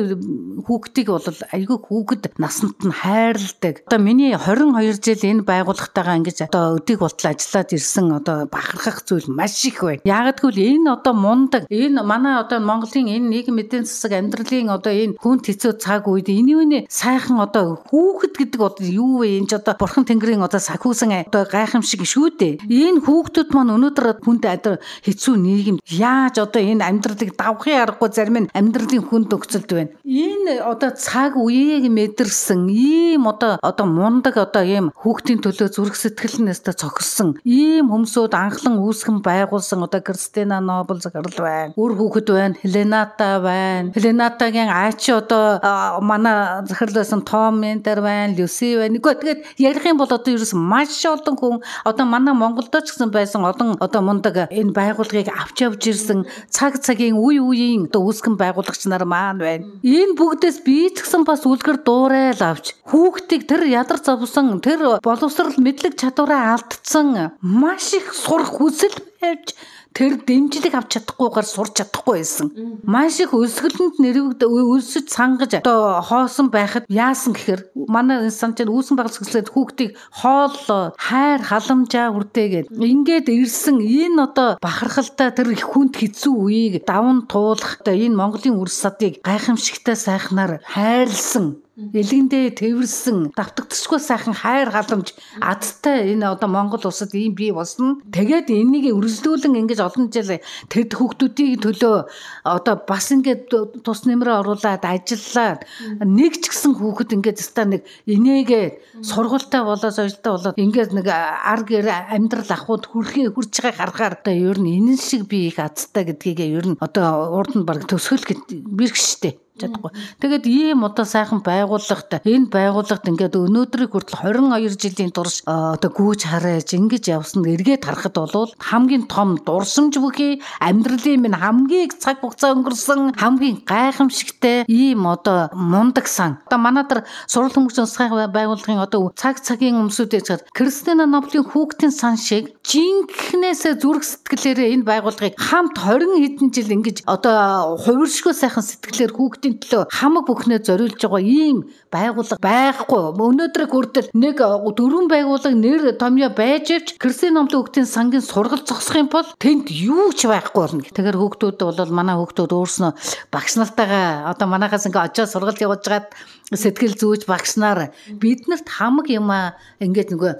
хүүхдийг 0.68 1.08
бол 1.08 1.24
айгүй 1.48 1.78
хүүхэд 1.80 2.36
насанд 2.36 2.76
нь 2.84 2.92
хайрладаг. 2.92 3.88
Одоо 3.88 4.00
миний 4.04 4.36
22 4.36 5.00
жил 5.00 5.24
энэ 5.32 5.48
байгууллагатайгаа 5.48 6.20
ингэж 6.20 6.38
одоо 6.52 6.76
өдийг 6.76 7.00
болтол 7.00 7.32
ажиллаад 7.32 7.72
ирсэн 7.72 8.12
одоо 8.20 8.44
бахархах 8.52 9.00
зүйл 9.08 9.32
маш 9.32 9.64
их 9.64 9.80
байна. 9.80 10.04
Яг 10.04 10.44
гэвэл 10.44 10.60
энэ 10.60 10.92
одоо 10.92 11.16
мундаг 11.16 11.64
энэ 11.72 12.04
манай 12.04 12.36
одоо 12.36 12.60
Монголын 12.60 13.08
энэ 13.08 13.32
нийгэм 13.32 13.64
эдийн 13.64 13.88
засаг 13.88 14.12
амьдралын 14.12 14.68
одоо 14.68 14.92
энэ 14.92 15.16
хүн 15.16 15.40
хэцүү 15.40 15.80
цаг 15.80 16.04
үед 16.04 16.28
юуны 16.28 16.84
сайхан 16.92 17.40
одоо 17.40 17.80
хүүхэд 17.88 18.34
гэдэг 18.36 18.60
одоо 18.74 18.86
юу 18.86 19.22
вэ? 19.22 19.38
Энд 19.38 19.50
ч 19.50 19.54
одоо 19.54 19.74
бурхан 19.78 20.04
тэнгэрийн 20.04 20.42
одоо 20.42 20.58
сахиусан 20.58 21.14
одоо 21.14 21.46
гайхамшиг 21.46 22.02
шүү 22.02 22.34
дээ. 22.34 22.54
Энэ 22.66 23.06
хүүхдүүд 23.06 23.48
маань 23.54 23.74
өнөөдөр 23.78 24.18
хүнд 24.26 24.44
одоо 24.50 24.74
хэцүү 25.06 25.34
нийгэм 25.38 25.76
яаж 25.86 26.42
одоо 26.42 26.62
энэ 26.62 26.82
амьдралыг 26.82 27.38
давхын 27.38 27.78
аргагүй 27.78 28.10
зарим 28.10 28.38
нь 28.44 28.50
амьдралын 28.50 29.04
хүнд 29.06 29.30
нөхцөлд 29.30 29.70
байна. 29.70 29.94
Энэ 30.02 30.58
одоо 30.58 30.90
цаг 30.90 31.38
үеийг 31.38 31.86
мэдэрсэн 31.86 32.66
ийм 32.66 33.30
одоо 33.30 33.62
одоо 33.62 33.86
мундаг 33.86 34.34
одоо 34.42 34.64
ийм 34.66 34.90
хүүхдийн 34.90 35.38
төлөө 35.44 35.68
зүрх 35.70 35.94
сэтгэлнээс 35.94 36.60
та 36.66 36.72
цогссон 36.74 37.38
ийм 37.46 37.92
хүмүүсүүд 37.92 38.34
анхлан 38.34 38.82
үүсгэн 38.82 39.22
байгуулсан 39.22 39.86
одоо 39.86 40.00
Кристина 40.02 40.58
Нобел 40.60 40.98
захирал 40.98 41.38
байна. 41.38 41.72
Үр 41.76 41.92
хүүхэд 41.94 42.28
байна. 42.32 42.54
Хелената 42.58 43.38
байна. 43.38 43.92
Хеленатагийн 43.94 44.70
аач 44.72 45.02
одоо 45.12 45.60
манай 46.00 46.66
захирласан 46.66 47.22
Том 47.22 47.60
Ментер 47.60 48.00
байна. 48.00 48.34
Люси 48.34 48.63
байна. 48.80 48.94
Нэгөө 48.96 49.14
тэгээд 49.20 49.40
ярих 49.60 49.84
юм 49.84 49.98
бол 50.00 50.08
одоо 50.08 50.30
ерөөс 50.32 50.52
маш 50.56 50.96
олон 51.04 51.36
хүн 51.36 51.56
одоо 51.84 52.04
манай 52.08 52.34
Монголд 52.34 52.72
ч 52.72 52.88
гэсэн 52.92 53.12
байсан 53.12 53.44
олон 53.44 53.76
одоо 53.78 54.00
мундаг 54.00 54.48
энэ 54.48 54.72
байгууллагыг 54.72 55.28
авч 55.28 55.56
явж 55.66 55.82
ирсэн 55.92 56.24
цаг 56.48 56.80
цагийн 56.80 57.20
үе 57.20 57.40
үеийн 57.44 57.86
одоо 57.92 58.08
үүсгэн 58.08 58.40
байгуулагч 58.40 58.88
нар 58.88 59.04
маань 59.04 59.40
байна. 59.44 59.64
Энэ 59.84 60.16
бүгдээс 60.16 60.64
би 60.64 60.88
ч 60.90 61.04
гэсэн 61.04 61.28
бас 61.28 61.44
үлгэр 61.44 61.84
дуурай 61.84 62.32
л 62.32 62.42
авч 62.42 62.72
хүүхдийг 62.88 63.44
тэр 63.44 63.68
ядар 63.68 64.00
завсан 64.00 64.58
тэр 64.64 64.98
боловсрал 65.04 65.54
мэдлэг 65.60 66.00
чадвараа 66.00 66.56
алдсан 66.56 67.36
маш 67.40 67.92
их 67.92 68.14
сурах 68.14 68.56
хүсэл 68.56 68.96
тавьж 69.20 69.56
тэр 69.94 70.18
дэмжлэг 70.26 70.74
авч 70.74 70.98
чадахгүйгээр 70.98 71.46
сурч 71.46 71.72
чадахгүй 71.78 72.18
байсан. 72.18 72.48
Маш 72.82 73.22
их 73.22 73.30
өсгөлөнд 73.30 74.02
нэрвэгд 74.02 74.42
өлсөж 74.42 75.06
сангаж 75.06 75.62
одоо 75.62 76.02
хоосон 76.02 76.50
байхад 76.50 76.84
яасан 76.90 77.32
гэхээр 77.32 77.70
манай 77.86 78.28
сан 78.34 78.58
чинь 78.58 78.74
үүсэн 78.74 78.98
байгал 78.98 79.14
сэглээд 79.14 79.54
хүүхдийг 79.54 79.90
хоол 80.10 80.58
хайр 80.98 81.40
халамжаа 81.46 82.10
үрдээгээд 82.10 82.74
ингээд 82.74 83.30
ирсэн. 83.30 83.78
Энэ 83.78 84.18
одоо 84.26 84.50
бахархалтай 84.58 85.30
тэр 85.30 85.54
их 85.54 85.62
хүнд 85.62 85.94
хэцүү 85.94 86.34
үеийг 86.34 86.74
даван 86.82 87.30
туулах 87.30 87.78
одоо 87.80 87.94
энэ 87.94 88.18
Монголын 88.18 88.58
үр 88.58 88.70
садыг 88.70 89.22
гайхамшигтай 89.22 89.94
сайхнаар 89.94 90.58
хайрлсан 90.66 91.63
Илгэндээ 91.74 92.54
тэрсэн 92.54 93.34
давтагдчихгүй 93.34 93.98
сайхан 93.98 94.30
хайр 94.30 94.70
халамж 94.70 95.10
адтай 95.42 96.14
энэ 96.14 96.38
одоо 96.38 96.46
Монгол 96.46 96.86
улсад 96.86 97.10
ийм 97.18 97.34
бий 97.34 97.50
болсон. 97.50 97.98
Тэгээд 98.14 98.46
энийг 98.54 98.94
үргэлжлүүлэн 98.94 99.58
ингэж 99.58 99.82
олон 99.82 100.06
жил 100.06 100.38
тэд 100.70 100.94
хүүхдүүдийн 100.94 101.58
төлөө 101.58 102.06
одоо 102.46 102.74
бас 102.86 103.10
ингээд 103.10 103.50
тус 103.82 104.06
нэмрээ 104.06 104.38
оруулаад 104.46 104.86
ажиллаад 104.86 105.66
нэг 105.98 106.38
ч 106.38 106.54
гэсэн 106.54 106.78
хүүхэд 106.78 107.10
ингээд 107.18 107.42
ста 107.42 107.66
нэг 107.66 107.82
инээгээ 108.06 109.02
сургуультай 109.02 109.66
болоод 109.66 109.98
соёлтой 109.98 110.30
болоод 110.30 110.54
ингээд 110.54 110.94
нэг 110.94 111.10
ар 111.10 111.62
гэр 111.66 111.90
амьдрал 111.90 112.54
ахуйд 112.54 112.86
хүрхээ 112.86 113.34
хүрч 113.34 113.50
байгааг 113.50 113.78
харахаар 113.82 114.14
одоо 114.22 114.30
ер 114.30 114.62
нь 114.62 114.78
энэ 114.78 114.94
шиг 114.94 115.26
би 115.26 115.50
их 115.50 115.58
азтай 115.58 116.06
гэдгийг 116.06 116.38
ер 116.38 116.66
нь 116.70 116.78
одоо 116.78 117.34
урд 117.34 117.58
нь 117.58 117.66
баг 117.66 117.82
төсөөл 117.90 118.22
гэд 118.22 118.62
бэрх 118.62 118.94
штэ 118.94 119.42
чадахгүй. 119.54 119.90
Тэгээд 120.18 120.44
ийм 120.50 120.82
одоо 120.82 121.06
сайхан 121.06 121.40
байгууллагт 121.46 122.26
энэ 122.26 122.50
байгууллагт 122.50 123.06
ингээд 123.06 123.38
өнөөдрийг 123.38 123.94
хүртэл 123.94 124.34
22 124.34 124.82
жилийн 124.82 125.12
турш 125.14 125.46
одоо 125.46 125.90
гүйж 125.94 126.26
харааж 126.26 126.74
ингэж 126.74 127.04
явсан 127.14 127.46
эргээд 127.46 127.86
харахад 127.86 128.18
бол 128.18 128.50
хамгийн 128.58 129.06
том 129.06 129.38
дурсамж 129.38 129.94
бүхий 130.02 130.42
амьдралын 130.58 131.22
минь 131.22 131.38
хамгийн 131.38 131.94
цаг 131.94 132.18
хугацаа 132.18 132.54
өнгөрсөн 132.58 133.14
хамгийн 133.14 133.62
гайхамшигтай 133.62 134.66
ийм 134.66 135.06
одоо 135.06 135.54
мундаг 135.54 136.10
сан. 136.10 136.42
Одоо 136.50 136.58
манайдар 136.58 137.06
сурал 137.30 137.54
хүмүүстийн 137.54 137.86
усгай 137.86 138.08
байгууллагын 138.10 138.82
одоо 138.82 139.14
цаг 139.14 139.38
цагийн 139.38 139.78
өмсүүдээ 139.86 140.22
цаад 140.26 140.42
Кристина 140.50 141.06
Ноблийн 141.06 141.46
хүүхдийн 141.46 141.94
сан 141.94 142.18
шиг 142.18 142.53
жинхнээсээ 142.64 143.76
зүрх 143.78 144.02
сэтгэлээрээ 144.02 144.72
энэ 144.80 144.88
байгууллагыг 144.88 145.36
хамт 145.36 145.76
20 145.78 146.16
хэдэн 146.24 146.48
жил 146.50 146.74
ингэж 146.74 146.96
одоо 147.04 147.76
хувиршгүй 147.76 148.34
сайхан 148.34 148.64
сэтгэлээр 148.64 149.12
хүүхд 149.12 149.34
хүүхдийн 149.34 149.58
төлөө 149.58 149.82
хамаг 149.90 150.24
бүхнээ 150.30 150.60
зориулж 150.62 151.00
байгаа 151.02 151.20
ийм 151.20 151.66
байгууллага 151.90 152.38
байхгүй. 152.38 153.02
Өнөөдрийг 153.18 153.70
хүртэл 153.74 154.08
нэг 154.14 154.38
дөрвөн 154.38 155.10
байгууллага 155.10 155.58
нэр 155.58 155.98
томьёо 155.98 156.30
байж 156.30 156.70
явж 156.70 156.94
Кристин 157.02 157.34
номлын 157.34 157.66
хүүхдийн 157.66 157.88
сангийн 157.90 158.22
сургалт 158.22 158.64
зогсох 158.64 158.96
юм 158.96 159.10
бол 159.10 159.26
тэнд 159.42 159.74
юу 159.74 160.14
ч 160.14 160.30
байхгүй 160.30 160.60
болно. 160.62 160.86
Тэгэхээр 160.86 161.18
хүүхдүүд 161.18 161.58
бол 161.60 161.92
манай 161.92 162.16
хүүхдүүд 162.16 162.52
өөрснөө 162.54 162.92
багш 163.34 163.52
нартайгаа 163.58 164.30
одоо 164.30 164.46
манайхаас 164.46 164.86
ингээ 164.86 165.06
очиод 165.10 165.30
сургалт 165.34 165.58
явуулж 165.58 165.84
гаад 165.84 166.08
сэтгэл 166.54 166.94
зүйж 166.94 167.22
багшнаар 167.26 167.90
биднэрт 168.22 168.68
хамаг 168.70 169.10
юм 169.10 169.28
аа 169.34 169.58
ингээд 169.82 170.14
нөгөө 170.14 170.32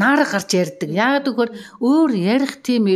нар 0.00 0.20
гарч 0.24 0.50
ярьдаг. 0.56 0.88
Яагаад 0.88 1.26
гэвэл 1.28 1.56
өөр 1.84 2.10
ярих 2.16 2.52
тийм 2.64 2.88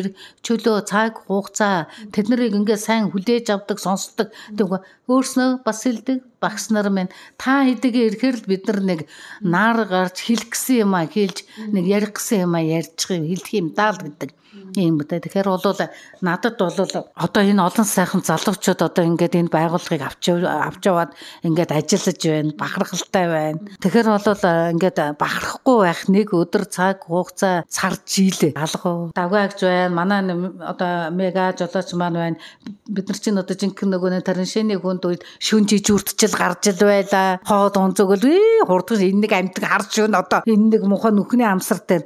чөлөө 0.46 0.88
цаг 0.88 1.24
хугацаа 1.28 1.88
тэд 2.12 2.26
нарыг 2.32 2.56
ингээд 2.56 2.80
сайн 2.80 3.12
хүлээж 3.12 3.52
авдаг, 3.52 3.78
сонсдог. 3.78 4.28
Тэгвэл 4.56 4.84
өөрснөө 5.08 5.64
бас 5.64 5.84
хэлдэг 5.84 6.31
багш 6.42 6.64
нар 6.74 6.90
минь 6.90 7.14
та 7.38 7.62
хэдийгээр 7.66 8.18
ирэхээр 8.18 8.36
л 8.42 8.50
бид 8.50 8.62
нар 8.66 8.80
нэг 8.90 9.00
нар 9.40 9.78
гарч 9.86 10.16
хэлэх 10.26 10.50
гэсэн 10.52 10.82
юм 10.84 10.92
а 10.98 11.06
хэлж 11.06 11.38
нэг 11.74 11.84
ярих 11.86 12.12
гэсэн 12.18 12.44
юм 12.46 12.54
а 12.58 12.60
ярьж 12.60 12.98
хэлэх 13.06 13.50
юм 13.54 13.66
даа 13.78 13.94
л 13.94 14.02
гэдэг 14.02 14.30
юм 14.76 14.98
бэ. 14.98 15.20
Тэгэхээр 15.20 15.48
бол 15.48 15.76
надад 16.20 16.56
бол 16.58 16.72
одоо 16.72 17.42
энэ 17.42 17.62
олон 17.62 17.86
сайхан 17.86 18.22
залуучууд 18.24 18.80
одоо 18.82 19.04
ингээд 19.04 19.36
энэ 19.36 19.52
байгууллагыг 19.52 20.02
авч 20.02 20.32
авч 20.32 20.82
яваад 20.86 21.12
ингээд 21.44 21.72
ажиллаж 21.72 22.20
байна, 22.20 22.52
бахархалтай 22.56 23.26
байна. 23.28 23.60
Тэгэхээр 23.80 24.08
бол 24.12 24.44
ингээд 24.76 24.98
бахархгүй 25.16 25.76
байх 25.84 26.00
нэг 26.08 26.28
өдөр 26.32 26.64
цаг 26.68 27.04
хугацаа 27.04 27.64
цар 27.68 27.96
жилээ. 28.04 28.56
Алга. 28.56 29.12
Давгаагч 29.16 29.60
байна. 29.60 29.92
Манай 29.92 30.20
одоо 30.60 31.10
мега 31.12 31.52
жолооч 31.56 31.92
маань 31.96 32.16
байна. 32.16 32.36
Бид 32.88 33.08
нар 33.08 33.18
чинь 33.18 33.40
одоо 33.40 33.56
жинхэнэ 33.56 33.96
нөгөө 33.96 34.24
тарин 34.24 34.48
шэний 34.48 34.78
хүнд 34.80 35.04
үед 35.04 35.22
шүн 35.40 35.64
жижүүртчил 36.32 36.38
гарч 36.38 36.66
ил 36.66 36.80
байла. 36.80 37.40
Хоод 37.44 37.76
онцогөл 37.76 38.24
хурдгаж 38.66 39.00
энэ 39.04 39.20
нэг 39.22 39.32
амтг 39.32 39.64
харж 39.64 39.88
шүн 39.92 40.14
одоо 40.16 40.40
энэ 40.46 40.78
нэг 40.78 40.82
муха 40.88 41.10
нүхний 41.12 41.46
амсар 41.46 41.80
дээр 41.84 42.04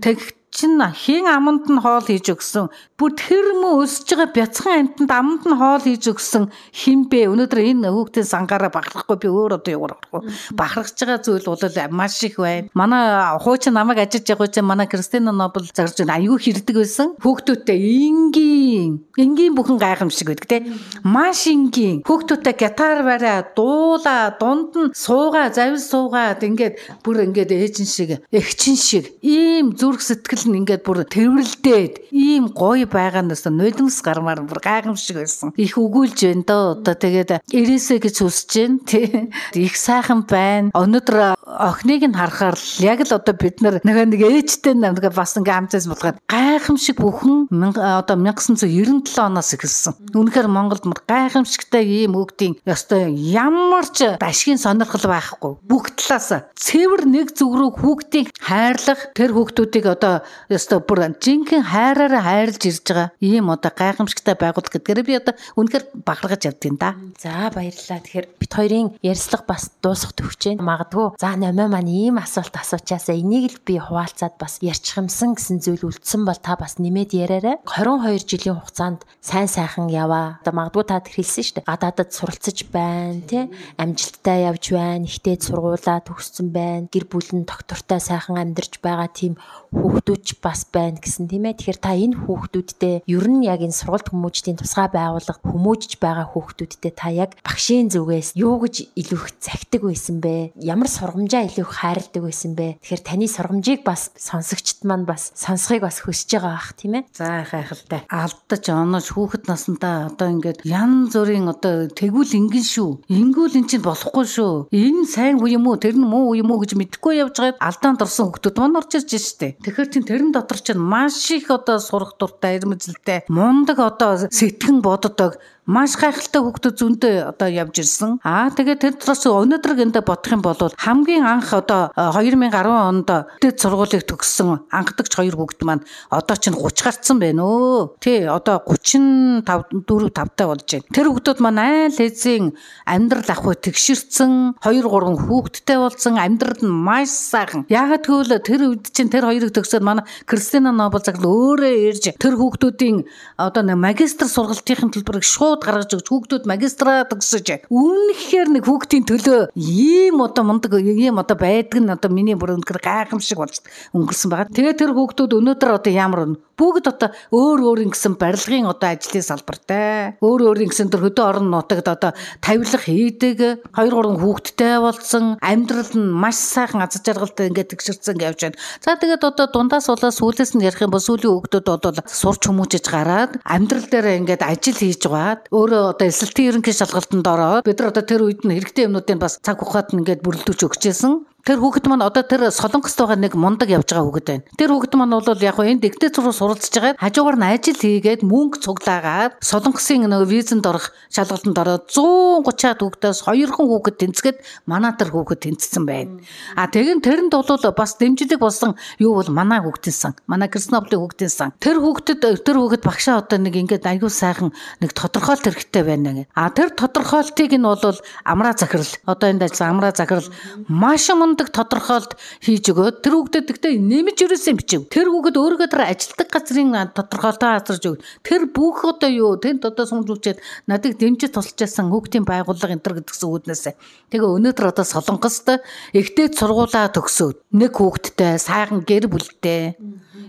тэгэх 0.00 0.45
чинь 0.56 0.80
хийн 0.80 1.28
аманд 1.28 1.68
нь 1.68 1.82
хоол 1.84 2.00
хийж 2.00 2.32
өгсөн. 2.32 2.72
Бүр 2.96 3.12
тэр 3.12 3.52
мө 3.60 3.84
өсөж 3.84 4.08
байгаа 4.08 4.32
бяцхан 4.32 4.96
амтанд 4.96 5.12
аманд 5.12 5.44
нь 5.44 5.58
хоол 5.60 5.84
хийж 5.84 6.08
өгсөн 6.08 6.48
хинбэ. 6.72 7.28
Өнөөдөр 7.28 7.60
энэ 7.60 7.92
хүүхдийн 7.92 8.24
сангаараа 8.24 8.72
бахархгүй 8.72 9.20
би 9.20 9.28
өөр 9.28 9.60
одоо 9.60 9.72
юу 9.76 9.84
гарахгүй. 9.84 10.20
Бахархж 10.56 10.96
байгаа 10.96 11.20
зүйл 11.20 11.44
бол 11.44 11.60
маш 11.92 12.16
их 12.24 12.40
байна. 12.40 12.72
Манай 12.72 13.36
хуучин 13.36 13.76
намайг 13.76 14.00
ажиж 14.00 14.24
байгаа 14.24 14.48
чинь 14.48 14.64
манай 14.64 14.88
Кристина 14.88 15.28
Нобл 15.28 15.68
зарж 15.76 16.00
байна. 16.00 16.16
Аюу 16.16 16.40
хэрдэг 16.40 16.72
байсан. 16.72 17.12
Хүүхдүүдтэй 17.20 17.76
энгийн 18.08 19.04
энгийн 19.20 19.52
бүхэн 19.52 19.76
гайхамшиг 19.76 20.32
байдаг 20.32 20.48
те. 20.48 20.64
Маш 21.04 21.44
энгийн. 21.52 22.00
Хүүхдүүдтэй 22.00 22.56
гитар 22.56 23.04
бариа, 23.04 23.44
дуула, 23.52 24.32
дунд 24.40 24.72
нь 24.72 24.96
суугаа, 24.96 25.52
завил 25.52 25.80
суугаад 25.80 26.40
ингээд 26.40 27.04
бүр 27.04 27.28
ингээд 27.28 27.52
ээжин 27.52 27.84
шиг, 27.84 28.10
эгчин 28.32 28.76
шиг 28.80 29.12
ийм 29.20 29.76
зүрх 29.76 30.00
сэтгэл 30.00 30.45
нь 30.48 30.62
ингээд 30.62 30.82
бүр 30.86 31.04
тэрвэрлдээд 31.04 32.10
ийм 32.14 32.50
гоё 32.50 32.86
байгаанаас 32.86 33.46
нулимс 33.50 34.00
гармаар 34.00 34.42
бүр 34.46 34.62
гайхамшиг 34.62 35.20
байсан. 35.20 35.52
Их 35.58 35.76
өгүүлж 35.76 36.18
байна 36.26 36.44
доо. 36.46 36.64
Одоо 36.78 36.94
тэгээд 36.94 37.30
ирээсэ 37.50 38.00
гэж 38.00 38.16
хүсэж 38.22 38.52
байна. 38.56 38.78
Тий. 38.86 39.06
Их 39.54 39.74
сайхан 39.76 40.24
байна. 40.26 40.70
Өнөөдөр 40.72 41.36
охиныг 41.46 42.02
нь 42.06 42.16
харахаар 42.16 42.58
яг 42.80 43.00
л 43.06 43.14
одоо 43.14 43.34
бид 43.34 43.62
нар 43.62 43.78
нэг 43.82 43.96
нэг 44.10 44.22
ээжтэй 44.22 44.74
нэг 44.74 45.02
бас 45.14 45.36
ингээ 45.38 45.54
хамтаас 45.54 45.86
болгоод 45.86 46.18
гайхамшиг 46.26 46.98
бүхэн 46.98 47.46
одоо 47.76 48.16
1997 48.18 49.14
оноос 49.18 49.54
эхэлсэн. 49.54 49.94
Үнэхээр 50.14 50.48
Монголд 50.50 50.84
гайхамшигтай 51.06 51.86
ийм 51.86 52.18
өгдийн 52.18 52.58
ёстой 52.66 53.14
ямар 53.14 53.86
ч 53.86 54.18
ашигын 54.18 54.58
сонирхол 54.58 55.06
байхгүй. 55.06 55.52
Бүх 55.62 55.94
талаас 55.94 56.50
цэвэр 56.58 57.06
нэг 57.06 57.32
зүг 57.36 57.52
рүү 57.54 57.70
хүүхдийг 57.78 58.34
хайрлах 58.40 59.14
тэр 59.14 59.32
хүүхдүүдийг 59.32 59.86
одоо 59.86 60.26
ёстой 60.48 60.80
бүр 60.80 61.16
жинхэнэ 61.20 61.64
хайраараа 61.66 62.22
хайрлж 62.22 62.62
ирж 62.66 62.86
байгаа 62.86 63.08
ийм 63.20 63.50
одоо 63.50 63.72
гайхамшигтай 63.72 64.34
байгууллага 64.38 64.78
гэдгээр 64.78 65.00
би 65.06 65.14
одоо 65.18 65.34
үнэхээр 65.56 65.84
бахаргаж 66.04 66.42
явдیں۔ 66.48 66.76
да. 66.78 66.94
За 67.18 67.50
баярлалаа. 67.54 68.00
Тэгэхээр 68.00 68.28
бит 68.38 68.52
хоёрын 68.52 68.88
ярилцлага 69.02 69.44
бас 69.48 69.70
дуусах 69.82 70.12
төвчээ. 70.14 70.60
Магадгүй 70.60 71.16
за 71.18 71.36
номоо 71.36 71.68
маань 71.68 71.90
ийм 71.90 72.16
асуулт 72.18 72.54
асуучаасаа 72.54 73.16
энийг 73.16 73.56
л 73.56 73.60
би 73.64 73.78
хуваалцаад 73.78 74.36
бас 74.38 74.58
ярьчих 74.60 74.98
юмсан 75.00 75.34
гэсэн 75.34 75.60
зүйл 75.64 75.88
үлдсэн 75.88 76.24
бол 76.24 76.38
та 76.38 76.56
бас 76.56 76.78
нэмээд 76.78 77.12
яриарай. 77.16 77.56
22 77.64 78.26
жилийн 78.26 78.60
хугацаанд 78.60 79.04
сайн 79.20 79.48
сайхан 79.48 79.88
яваа. 79.88 80.38
Одоо 80.42 80.52
магадгүй 80.54 80.84
та 80.86 81.00
тэр 81.00 81.14
хэлсэн 81.18 81.42
шүү 81.44 81.54
дээ. 81.60 81.68
Гадаадад 81.70 82.10
суралцж 82.12 82.58
байна, 82.70 83.20
тий? 83.26 83.44
Амжилттай 83.80 84.46
явж 84.46 84.64
байна, 84.72 85.06
ихтэй 85.06 85.36
сургуулаа 85.40 86.00
төгссөн 86.04 86.52
байна. 86.52 86.88
Гэр 86.92 87.04
бүл 87.08 87.30
нь 87.32 87.48
доктортой 87.48 88.00
сайхан 88.00 88.36
амьдарч 88.36 88.78
байгаа 88.82 89.08
тийм 89.10 89.34
хүүхдүүд 89.72 90.38
бас 90.42 90.68
байна 90.70 91.00
гэсэн 91.00 91.26
тийм 91.30 91.48
ээ. 91.48 91.58
Тэгэхээр 91.58 91.80
та 91.80 91.92
энэ 91.96 92.18
хүүхдүүдтэй 92.26 92.94
ер 93.08 93.26
нь 93.26 93.46
яг 93.48 93.64
энэ 93.64 93.74
сургалт 93.74 94.12
хүмүүжлийн 94.12 94.60
тусгай 94.60 94.88
байгууллага 94.92 95.40
хүмүүжж 95.42 95.98
байгаа 96.02 96.26
хүүхдүүдтэй 96.30 96.92
та 96.92 97.08
яг 97.10 97.34
багшийн 97.42 97.88
зүгээс 97.90 98.36
юу 98.36 98.60
гэж 98.62 98.92
илүү 98.94 99.18
их 99.18 99.34
захидаг 99.40 99.82
байсан 99.88 100.20
бэ? 100.20 100.54
Ямар 100.60 100.90
сургамжаа 100.90 101.48
илүү 101.48 101.64
их 101.64 101.72
хайрладаг 101.72 102.22
байсан 102.22 102.52
бэ? 102.54 102.78
Тэгэхээр 102.84 103.02
таны 103.02 103.26
сургамжийг 103.26 103.80
бас 103.82 104.12
сонсогчд 104.14 104.84
маань 104.84 105.08
бас 105.08 105.32
сонсхийг 105.34 105.82
бас 105.82 106.02
хүсэж 106.04 106.38
байгаа 106.38 106.54
бах 106.56 106.72
тийм 106.76 106.94
ээ. 107.00 107.04
За 107.14 107.42
хайхалтай. 107.46 108.02
Алдаж 108.10 108.64
оноож 108.70 109.06
хүүхэд 109.10 109.48
насандаа 109.48 110.10
одоо 110.10 110.28
ингээд 110.30 110.62
ян 110.66 111.08
зүрийн 111.10 111.48
одоо 111.48 111.88
тэгвэл 111.88 112.32
ингэн 112.36 112.66
шүү. 112.66 112.90
Ингүүл 113.08 113.58
эн 113.58 113.66
чинь 113.70 113.84
болохгүй 113.84 114.26
шүү. 114.26 114.54
Энэ 114.70 115.06
сайн 115.06 115.38
уу 115.40 115.48
юм 115.48 115.66
уу? 115.70 115.80
Тэр 115.80 115.96
нь 115.96 116.06
муу 116.06 116.32
уу 116.32 116.38
юм 116.38 116.50
уу 116.50 116.62
гэж 116.62 116.74
мэдэхгүй 116.76 117.22
явж 117.22 117.36
байгаад 117.38 117.62
алдаанд 117.62 118.02
орсон 118.02 118.30
хүүхдүүд 118.30 118.56
маань 118.58 118.78
орж 118.80 118.90
ирж 118.98 119.10
штэ. 119.16 119.55
Тэгэхээр 119.64 119.88
чин 119.92 120.04
тэрэн 120.04 120.30
дотор 120.32 120.58
чинь 120.60 120.80
маш 120.80 121.30
их 121.32 121.48
одоо 121.50 121.78
сурах 121.80 122.16
дуртай, 122.20 122.58
эрмэлзэлтэй, 122.60 123.24
мундаг 123.28 123.78
одоо 123.80 124.28
сэтгэн 124.28 124.82
боддог 124.84 125.40
маш 125.66 125.98
гайхалтай 125.98 126.42
хүүхдүүд 126.46 126.76
зөндөө 126.78 127.14
одоо 127.34 127.48
явж 127.50 127.82
ирсэн. 127.82 128.22
Аа 128.22 128.54
тэгээд 128.54 128.80
тэр 128.86 128.94
дотроос 128.94 129.26
өнөөдөр 129.26 129.74
гэнэ 129.74 129.98
бодох 130.06 130.30
юм 130.30 130.42
бол 130.46 130.70
хамгийн 130.78 131.26
анх 131.26 131.50
одоо 131.50 131.90
2010 131.98 132.70
онд 132.70 133.10
дэд 133.42 133.58
сургуулийг 133.58 134.06
төгссөн 134.06 134.62
анхдагч 134.70 135.10
хоёр 135.18 135.34
хүүхд 135.34 135.66
маань 135.66 135.82
одоо 136.06 136.36
чинь 136.38 136.54
30 136.54 136.86
гарцсан 136.86 137.18
байна 137.18 137.42
өө. 137.42 137.98
Тий 137.98 138.30
одоо 138.30 138.62
35 138.62 139.42
4 139.42 139.82
5 139.82 140.38
таа 140.38 140.46
болж 140.54 140.70
байна. 140.70 140.86
Тэр 140.94 141.06
хүүхдүүд 141.10 141.38
маань 141.42 141.58
айл 141.58 141.98
хэзээ 141.98 142.38
амьдрал 142.86 143.26
ах 143.26 143.42
үе 143.42 143.58
тэгшэрсэн 143.58 144.62
2 144.62 144.86
3 144.86 145.18
хүүхэдтэй 145.18 145.78
болсон 145.82 146.14
амьдрал 146.14 146.62
нь 146.62 146.70
маш 146.70 147.10
сайхан. 147.10 147.66
Яагаад 147.66 148.06
гэвэл 148.06 148.38
тэр 148.38 148.60
үед 148.70 148.94
чинь 148.94 149.10
тэр 149.10 149.26
хоёрыг 149.26 149.50
төгсөөд 149.50 149.82
манай 149.82 150.06
Кристина 150.30 150.70
Нобел 150.70 151.02
загл 151.02 151.26
өөрөө 151.26 151.74
ирж 151.90 152.04
тэр 152.14 152.38
хүүхдүүдийн 152.38 153.02
одоо 153.34 153.62
магистр 153.74 154.30
сургалтын 154.30 154.94
төлбөрийг 154.94 155.26
шууд 155.26 155.55
шууд 155.56 155.64
гаргаж 155.64 155.90
өгч 155.96 156.08
хүүхдүүд 156.12 156.44
магистраа 156.44 157.08
төгсөж 157.08 157.64
үнэхээр 157.72 158.48
нэг 158.52 158.64
хүүхдийн 158.68 159.04
төлөө 159.08 159.56
ийм 159.56 160.20
одоо 160.20 160.44
мундаг 160.44 160.76
ийм 160.84 161.16
одоо 161.16 161.36
байдаг 161.36 161.80
нь 161.80 161.88
одоо 161.92 162.10
миний 162.12 162.36
бүр 162.36 162.60
өнөхөр 162.60 162.80
гайхамшиг 162.84 163.40
болж 163.40 163.64
өнгөрсөн 163.96 164.28
байгаа. 164.30 164.52
Тэгээ 164.52 164.74
тэр 164.76 164.92
хүүхдүүд 164.92 165.32
өнөөдөр 165.40 165.70
одоо 165.80 165.92
ямар 165.92 166.36
бүгд 166.56 166.88
одоо 166.88 167.08
өөр 167.36 167.60
өөр 167.68 167.80
ингэсэн 167.86 168.16
барилгын 168.16 168.68
одоо 168.68 168.88
ажлын 168.96 169.24
салбартай. 169.24 170.16
Өөр 170.24 170.56
өөр 170.56 170.64
ингэсэн 170.66 170.88
тэр 170.88 171.04
хөдөө 171.04 171.24
орон 171.28 171.52
нутагт 171.52 171.88
одоо 171.92 172.12
тавилга 172.40 172.80
хийдэг. 172.80 173.60
2 173.76 173.92
3 173.92 174.16
хүүхэдтэй 174.16 174.80
болсон. 174.80 175.36
Амьдрал 175.44 175.92
нь 175.92 176.08
маш 176.16 176.40
сайхан 176.40 176.80
аз 176.80 176.96
жаргалтай 176.96 177.52
ингээд 177.52 177.76
тэгшэрсэн 177.76 178.16
гэж 178.16 178.40
байна. 178.40 178.60
За 178.80 178.96
тэгээд 178.96 179.28
одоо 179.28 179.46
дундаас 179.52 179.92
болоо 179.92 180.08
сүүлээс 180.08 180.56
нь 180.56 180.64
ярих 180.64 180.80
юм 180.80 180.96
бол 180.96 181.04
сүүлийн 181.04 181.44
хүүхдүүд 181.44 181.66
бол 181.68 182.00
сурч 182.08 182.42
хүмүүжиж 182.48 182.84
гараад 182.88 183.36
амьдрал 183.44 183.84
дээр 183.92 184.24
ингээд 184.24 184.40
ажил 184.40 184.80
хийж 184.80 185.04
байгаад 185.46 185.54
өөрөө 185.54 185.94
одоо 185.94 186.06
эсэлтийн 186.08 186.48
ерөнхий 186.50 186.74
шалгалтанд 186.74 187.26
ороод 187.26 187.64
бид 187.64 187.78
нар 187.78 187.90
одоо 187.90 188.02
тэр 188.02 188.22
үед 188.26 188.42
нь 188.44 188.54
хэрэгтэй 188.54 188.86
юмнуудыг 188.86 189.18
бас 189.18 189.38
цаг 189.42 189.58
хугацаанд 189.62 190.02
ингээд 190.02 190.24
бүрэлдүүлж 190.24 190.62
өгчээсэн. 190.66 191.12
Тэр 191.46 191.62
хүүхэд 191.62 191.86
маань 191.86 192.02
одоо 192.02 192.26
тэр 192.26 192.50
солонгост 192.50 192.98
байгаа 192.98 193.22
нэг 193.22 193.38
мундаг 193.38 193.70
явж 193.70 193.94
байгаа 193.94 194.02
хүүхэд 194.10 194.26
байна. 194.26 194.42
Тэр 194.58 194.70
хүүхэд 194.74 194.94
маань 194.98 195.14
бол 195.14 195.46
яг 195.46 195.54
энд 195.62 195.78
дэгдээ 195.78 196.10
зураг 196.10 196.34
суралцж 196.34 196.74
байгаа. 196.74 196.98
Хажуугаар 196.98 197.38
нь 197.38 197.46
ажил 197.46 197.78
хийгээд 197.78 198.26
мөнгө 198.26 198.66
цуглаагаад 198.66 199.38
солонгосын 199.38 200.10
нөгөө 200.10 200.26
визэнд 200.26 200.66
орох 200.66 200.90
шалгалтанд 201.14 201.54
ороод 201.54 201.86
130-аад 201.86 202.82
хүүхдээс 202.82 203.18
2хан 203.30 203.62
хүүхэд 203.62 203.94
тэнцгээд 203.94 204.38
манай 204.66 204.90
тэр 204.98 205.14
хүүхэд 205.14 205.40
тэнцсэн 205.46 205.86
байна. 205.86 206.18
А 206.58 206.66
тэгэн 206.66 206.98
тэрэнд 206.98 207.30
бол 207.30 207.46
бас 207.78 207.94
дэмжлэг 207.94 208.42
болсон 208.42 208.74
юу 208.98 209.14
бол 209.14 209.30
манай 209.30 209.62
хүүхдийн 209.62 209.94
сан. 209.94 210.12
Манай 210.26 210.50
Крсноблийн 210.50 210.98
хүүхдийн 210.98 211.30
сан. 211.30 211.54
Тэр 211.62 211.78
хүүхдэд 211.78 212.42
тэр 212.42 212.58
хүүхэд 212.58 212.82
багшаа 212.82 213.22
одоо 213.22 213.38
нэг 213.38 213.54
ингээд 213.54 213.86
аюу 213.86 214.10
сайхан 214.10 214.50
нэг 214.82 214.90
тодорхойлт 214.98 215.46
хэрэгтэй 215.46 215.84
байна 215.86 216.10
гэх. 216.10 216.28
А 216.34 216.50
тэр 216.50 216.74
тодорхойлтыг 216.74 217.54
нь 217.54 217.62
бол 217.62 217.94
амраа 218.26 218.58
захирал 218.58 218.90
одоо 219.06 219.30
энд 219.30 219.46
ажилласан 219.46 219.70
амраа 219.78 219.94
захирал 219.94 220.26
маш 220.66 221.06
мун 221.14 221.35
мундаг 221.36 221.52
тодорхойлт 221.52 222.16
хийж 222.40 222.72
өгөөд 222.72 223.04
тэр 223.04 223.12
хүүхдэд 223.12 223.44
тэгтээ 223.44 223.76
нэмж 223.76 224.18
өрөөсөн 224.24 224.56
бичив. 224.56 224.88
Тэр 224.88 225.12
хүүхэд 225.12 225.36
өөрөөгөө 225.36 225.68
тэр 225.68 225.84
ажилтдаг 225.84 226.28
газрын 226.32 226.72
тодорхойлтоо 226.96 227.50
хазарж 227.60 227.84
өг. 227.92 228.00
Тэр 228.24 228.48
бүх 228.48 228.80
одоо 228.88 229.12
юу 229.12 229.36
тэнд 229.36 229.68
одоо 229.68 229.84
сумжуулчаад 229.84 230.40
надыг 230.64 230.96
дэмжиж 230.96 231.36
тусалжсэн 231.36 231.92
хүүхдийн 231.92 232.24
байгууллага 232.24 232.72
энэ 232.72 232.80
төр 232.80 233.04
гэдгсэн 233.04 233.28
үүднээс. 233.28 233.76
Тэгээ 234.08 234.32
өнөөдөр 234.32 234.66
одоо 234.72 234.84
Солонгост 234.88 235.60
эхтэй 235.92 236.32
сургуулаа 236.32 236.88
төгсөөд 236.96 237.52
нэг 237.52 237.76
хүүхэдтэй 237.76 238.40
сайхан 238.40 238.80
гэр 238.80 239.12
бүлтэй 239.12 239.76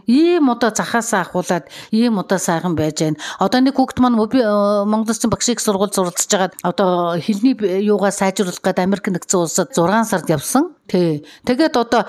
ийм 0.08 0.50
одоо 0.50 0.72
захаасаа 0.72 1.22
ахуулаад 1.28 1.68
ийм 1.92 2.20
одоо 2.20 2.40
сайхан 2.40 2.76
байж 2.76 3.04
байна. 3.04 3.20
Одоо 3.40 3.60
нэг 3.60 3.76
хүүхд 3.76 4.00
маань 4.00 4.20
би 4.32 4.40
Монгол 4.88 5.12
Улсын 5.12 5.30
багшийг 5.30 5.60
сургууль 5.60 5.92
суралцж 5.92 6.32
байгаа 6.32 6.52
одоо 6.64 7.20
хэлний 7.20 7.56
юугаа 7.84 8.12
сайжруулах 8.12 8.64
гээд 8.64 8.80
Америк 8.80 9.12
нэгдсэн 9.12 9.40
улсад 9.40 9.76
6 9.76 10.08
сард 10.08 10.32
явсан. 10.32 10.77
Тий. 10.88 11.28
Тэгээд 11.44 11.76
одоо 11.76 12.08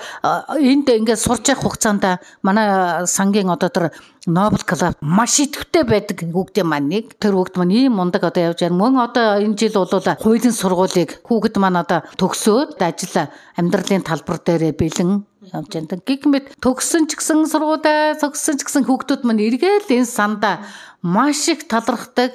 энд 0.55 0.87
ингээд 0.87 1.19
сурч 1.19 1.51
явах 1.51 1.75
хугацаанд 1.75 2.23
манай 2.41 3.03
сангийн 3.05 3.51
одоо 3.51 3.69
тэр 3.69 3.91
Нобел 4.25 4.63
клуб 4.63 4.95
маш 5.01 5.39
идэвхтэй 5.39 5.83
байдаг 5.83 6.23
хүүхдийн 6.23 6.67
маань 6.67 6.87
нэг. 6.87 7.19
Тэр 7.19 7.35
хүүхд 7.35 7.59
маань 7.59 7.75
ийм 7.75 7.99
мундаг 7.99 8.23
одоо 8.23 8.51
явж 8.51 8.63
байна. 8.63 8.79
Мөн 8.79 8.95
одоо 8.99 9.39
энэ 9.39 9.55
жил 9.59 9.75
бол 9.75 9.91
хуулийн 9.91 10.55
сургуулийг 10.55 11.23
хүүхд 11.23 11.55
маань 11.59 11.79
одоо 11.83 12.03
төгсөөд 12.19 12.79
ажил 12.79 13.27
амьдралын 13.59 14.03
талбар 14.03 14.39
дээр 14.43 14.75
бэлэн 14.75 15.23
явж 15.55 15.71
байна. 15.71 15.99
Гигмэд 16.03 16.45
төгссөн 16.63 17.07
ч 17.07 17.19
гэсэн 17.19 17.47
сургуулаа 17.47 18.15
төгссөн 18.19 18.59
ч 18.59 18.61
гэсэн 18.67 18.83
хүүхдүүд 18.87 19.23
маань 19.23 19.43
эргээл 19.43 19.87
энэ 19.87 20.07
санда 20.07 20.63
маш 21.01 21.47
их 21.47 21.67
талархдаг 21.67 22.31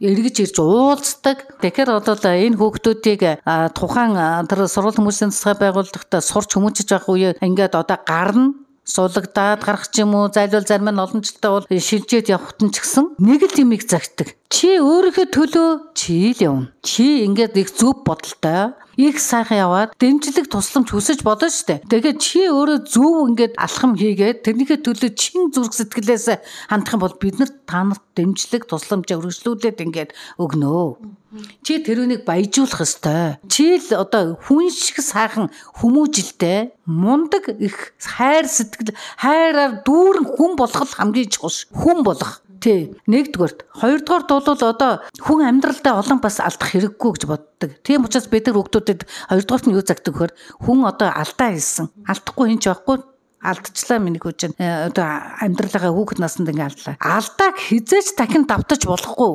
эргэж 0.00 0.36
ирж 0.44 0.56
уулздаг. 0.60 1.60
Тэгэхээр 1.60 1.90
одоо 2.00 2.16
энэ 2.16 2.56
хүүхдүүдийг 2.56 3.44
тухайн 3.76 4.14
тэр 4.48 4.66
сургууль 4.66 4.98
хүмүүсийн 4.98 5.30
засгаа 5.32 5.70
байгууллагад 5.70 6.24
сурч 6.24 6.50
хүмүүжиж 6.56 6.88
байх 6.90 7.06
үе 7.08 7.36
ингээд 7.40 7.76
одоо 7.76 7.98
гарна 8.00 8.56
суулгадаад 8.84 9.60
гарах 9.62 9.86
ч 9.92 10.02
юм 10.02 10.14
уу 10.16 10.32
зайлуул 10.32 10.66
зарим 10.66 10.90
нь 10.90 11.02
олон 11.04 11.22
жилдээ 11.22 11.50
бол 11.52 11.66
шилжээд 11.68 12.32
явахт 12.32 12.58
нь 12.64 12.72
ч 12.74 12.82
гэсэн 12.82 13.04
нэг 13.22 13.40
л 13.46 13.60
юмыг 13.62 13.82
загтдаг. 13.86 14.39
Чи 14.50 14.82
өөрийнхөө 14.82 15.26
төлөө 15.30 15.68
чи 15.94 16.34
л 16.34 16.40
явна. 16.42 16.74
Чи 16.82 17.22
ингээд 17.22 17.54
их 17.54 17.70
зөв 17.70 18.02
бодолтой 18.02 18.74
их 18.98 19.22
сайхан 19.22 19.62
яваад 19.62 19.94
дэмжлэг 19.94 20.50
тусламж 20.50 20.90
хүсэж 20.90 21.22
бодно 21.22 21.46
штэ. 21.48 21.86
Тэгээд 21.86 22.18
чи 22.18 22.50
өөрөө 22.50 22.78
зөв 22.82 23.30
ингээд 23.30 23.54
алхам 23.54 23.94
хийгээд 23.94 24.42
тэрнийхээ 24.42 24.82
төлөө 24.82 25.10
чин 25.14 25.54
зүрх 25.54 25.70
сэтгэлээс 25.70 26.66
хандах 26.66 26.98
юм 26.98 27.00
бол 27.00 27.14
бид 27.14 27.38
нар 27.38 27.50
та 27.62 27.86
нарт 27.86 28.02
дэмжлэг 28.18 28.66
тусламж 28.66 29.06
өргөжлүүлээд 29.14 29.78
ингээд 29.86 30.10
өгнөө. 30.42 30.98
Чи 31.62 31.78
тэрүүнийг 31.86 32.26
баяжуулах 32.26 32.82
ёстой. 32.82 33.38
Чи 33.46 33.78
л 33.78 34.02
одоо 34.02 34.34
хүн 34.34 34.66
шиг 34.74 34.98
сайхан 34.98 35.48
хүмүүжилтэй 35.78 36.74
мундаг 36.90 37.54
их 37.54 37.94
хайр 38.02 38.50
сэтгэл 38.50 38.98
хайраар 39.14 39.86
дүүрэн 39.86 40.26
хүн 40.26 40.58
болгох 40.58 40.90
хамгийн 40.98 41.30
чухал 41.30 41.54
хүн 41.70 42.02
болох 42.02 42.42
Тий. 42.60 42.92
Нэгдүгээрт. 43.08 43.64
Хоёрдугаарт 43.72 44.28
бол 44.28 44.44
одоо 44.52 44.92
хүн 45.16 45.40
амьдралдаа 45.48 45.96
олон 46.04 46.20
бас 46.20 46.44
алдах 46.44 46.76
хэрэггүй 46.76 47.10
гэж 47.16 47.24
боддог. 47.24 47.70
Тийм 47.80 48.04
учраас 48.04 48.28
бид 48.28 48.44
нар 48.44 48.60
хүүхдүүдэд 48.60 49.08
хоёрдугаарт 49.32 49.64
нь 49.64 49.74
юу 49.74 49.80
загдаг 49.80 50.12
вөхөр 50.12 50.32
хүн 50.60 50.84
одоо 50.84 51.08
алдаа 51.08 51.56
хийсэн. 51.56 51.88
Алдахгүй 52.04 52.52
хин 52.52 52.60
ч 52.60 52.68
байхгүй 52.68 53.00
алдчихлаа 53.40 53.98
миний 54.04 54.20
хүчин 54.20 54.52
э, 54.60 54.92
одоо 54.92 55.08
амьдралаа 55.40 55.88
хүүхэд 55.88 56.20
наснд 56.20 56.52
ингээ 56.52 56.68
алдлаа. 56.68 56.96
Алдааг 57.00 57.56
хизээч 57.56 58.12
дахин 58.20 58.44
давтаж 58.44 58.84
болохгүй. 58.84 59.32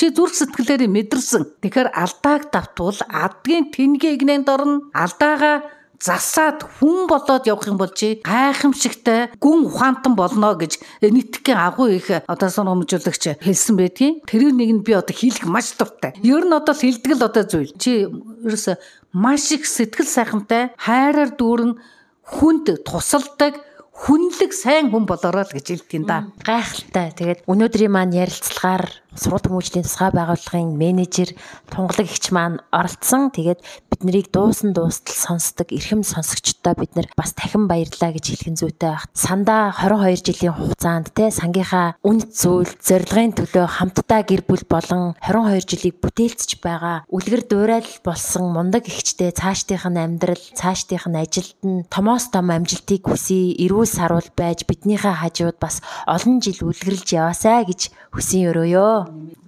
Чи 0.00 0.08
зүрх 0.08 0.32
сэтгэлээрээ 0.32 0.88
мэдэрсэн. 0.88 1.60
Тэгэхээр 1.60 1.92
алдааг 1.92 2.48
давтвал 2.48 3.00
адгийн 3.04 3.68
тэнгийн 3.68 4.16
игнэнд 4.16 4.48
орно. 4.48 4.88
Алдаагаа 4.96 5.68
засаад 6.02 6.66
хүн 6.82 7.06
болоод 7.06 7.46
явах 7.46 7.70
юм 7.70 7.78
бол 7.78 7.92
чи 7.94 8.18
гайхамшигтай 8.26 9.30
гүн 9.38 9.70
ухаантан 9.70 10.18
болно 10.18 10.58
гэж 10.58 10.82
нийтгэхийн 10.98 11.58
агуу 11.58 11.94
их 11.94 12.10
одоо 12.26 12.48
сургамжуулагч 12.50 13.38
хэлсэн 13.38 13.76
байдгийн. 13.78 14.18
Тэр 14.26 14.50
нэг 14.50 14.70
нь 14.74 14.82
би 14.82 14.98
одоо 14.98 15.14
хийлэх 15.14 15.46
маш 15.46 15.70
дуртай. 15.78 16.18
Ер 16.26 16.42
нь 16.42 16.52
одоо 16.52 16.74
хилдэг 16.74 17.12
л 17.14 17.26
одоо 17.30 17.44
зүйл. 17.46 17.70
Чи 17.78 18.10
ерөөсө 18.10 18.82
маш 19.14 19.54
их 19.54 19.62
сэтгэл 19.62 20.10
сайхантай 20.10 20.74
хайраар 20.74 21.30
дүүрэн 21.38 21.78
хүнд 22.26 22.82
тусалдаг 22.82 23.62
хүнлэг 23.92 24.50
сайн 24.56 24.90
хүн 24.90 25.04
болороо 25.06 25.44
л 25.46 25.54
гэж 25.54 25.66
хэлдэг 25.68 25.94
юм 26.00 26.04
да. 26.08 26.26
Гайхалтай. 26.42 27.12
Тэгээд 27.14 27.44
өнөөдрийн 27.46 27.92
маань 27.92 28.16
ярилцлагаар 28.16 28.88
сургууль 29.14 29.46
хүмүүжлийн 29.46 29.86
тусгай 29.86 30.10
байгууллагын 30.16 30.74
менежер 30.74 31.30
тунгалаг 31.70 32.08
ихч 32.08 32.32
маань 32.32 32.58
оролцсон. 32.72 33.30
Тэгээд 33.30 33.60
бид 34.02 34.10
нарыг 34.10 34.28
дуусан 34.34 34.74
дуустал 34.74 35.14
сонсдог 35.14 35.70
эрхэм 35.70 36.02
сонсогчдоо 36.02 36.74
бид 36.74 36.96
нар 36.96 37.06
бас 37.16 37.34
дахин 37.38 37.70
баярлалаа 37.70 38.10
гэж 38.10 38.34
хэлхэн 38.34 38.58
зүйтэй 38.58 38.90
баг. 38.98 39.06
Сандаа 39.14 39.70
22 39.70 40.26
жилийн 40.26 40.54
хугацаанд 40.58 41.14
те 41.14 41.30
сангийнхаа 41.30 41.94
үнэт 42.02 42.34
зүйл 42.34 42.72
зорилгын 42.82 43.38
төлөө 43.38 43.66
хамтдаа 43.70 44.26
гэр 44.26 44.42
бүл 44.42 44.66
болон 44.66 45.14
22 45.22 45.70
жилийг 45.70 45.96
бүтээлцэж 46.02 46.58
байгаа 46.58 47.06
үлгэр 47.14 47.42
дуурайл 47.46 47.90
болсон 48.02 48.50
мундаг 48.50 48.90
ихчтэй 48.90 49.30
цаашдынх 49.30 49.86
нь 49.86 50.02
амьдрал, 50.02 50.42
цаашдынх 50.58 51.06
нь 51.06 51.20
ажилд 51.22 51.58
нь 51.62 51.86
томоос 51.86 52.34
том 52.34 52.50
амжилтыг 52.50 53.06
хүсье, 53.06 53.54
эрүүл 53.54 53.86
саруул 53.86 54.26
байж 54.34 54.66
биднийхээ 54.66 55.22
хажууд 55.22 55.62
бас 55.62 55.78
олон 56.10 56.42
жил 56.42 56.58
үлгэрлж 56.58 57.06
яваасай 57.14 57.62
гэж 57.70 57.94
хүсэн 58.10 58.50
өрөөё. 58.50 58.90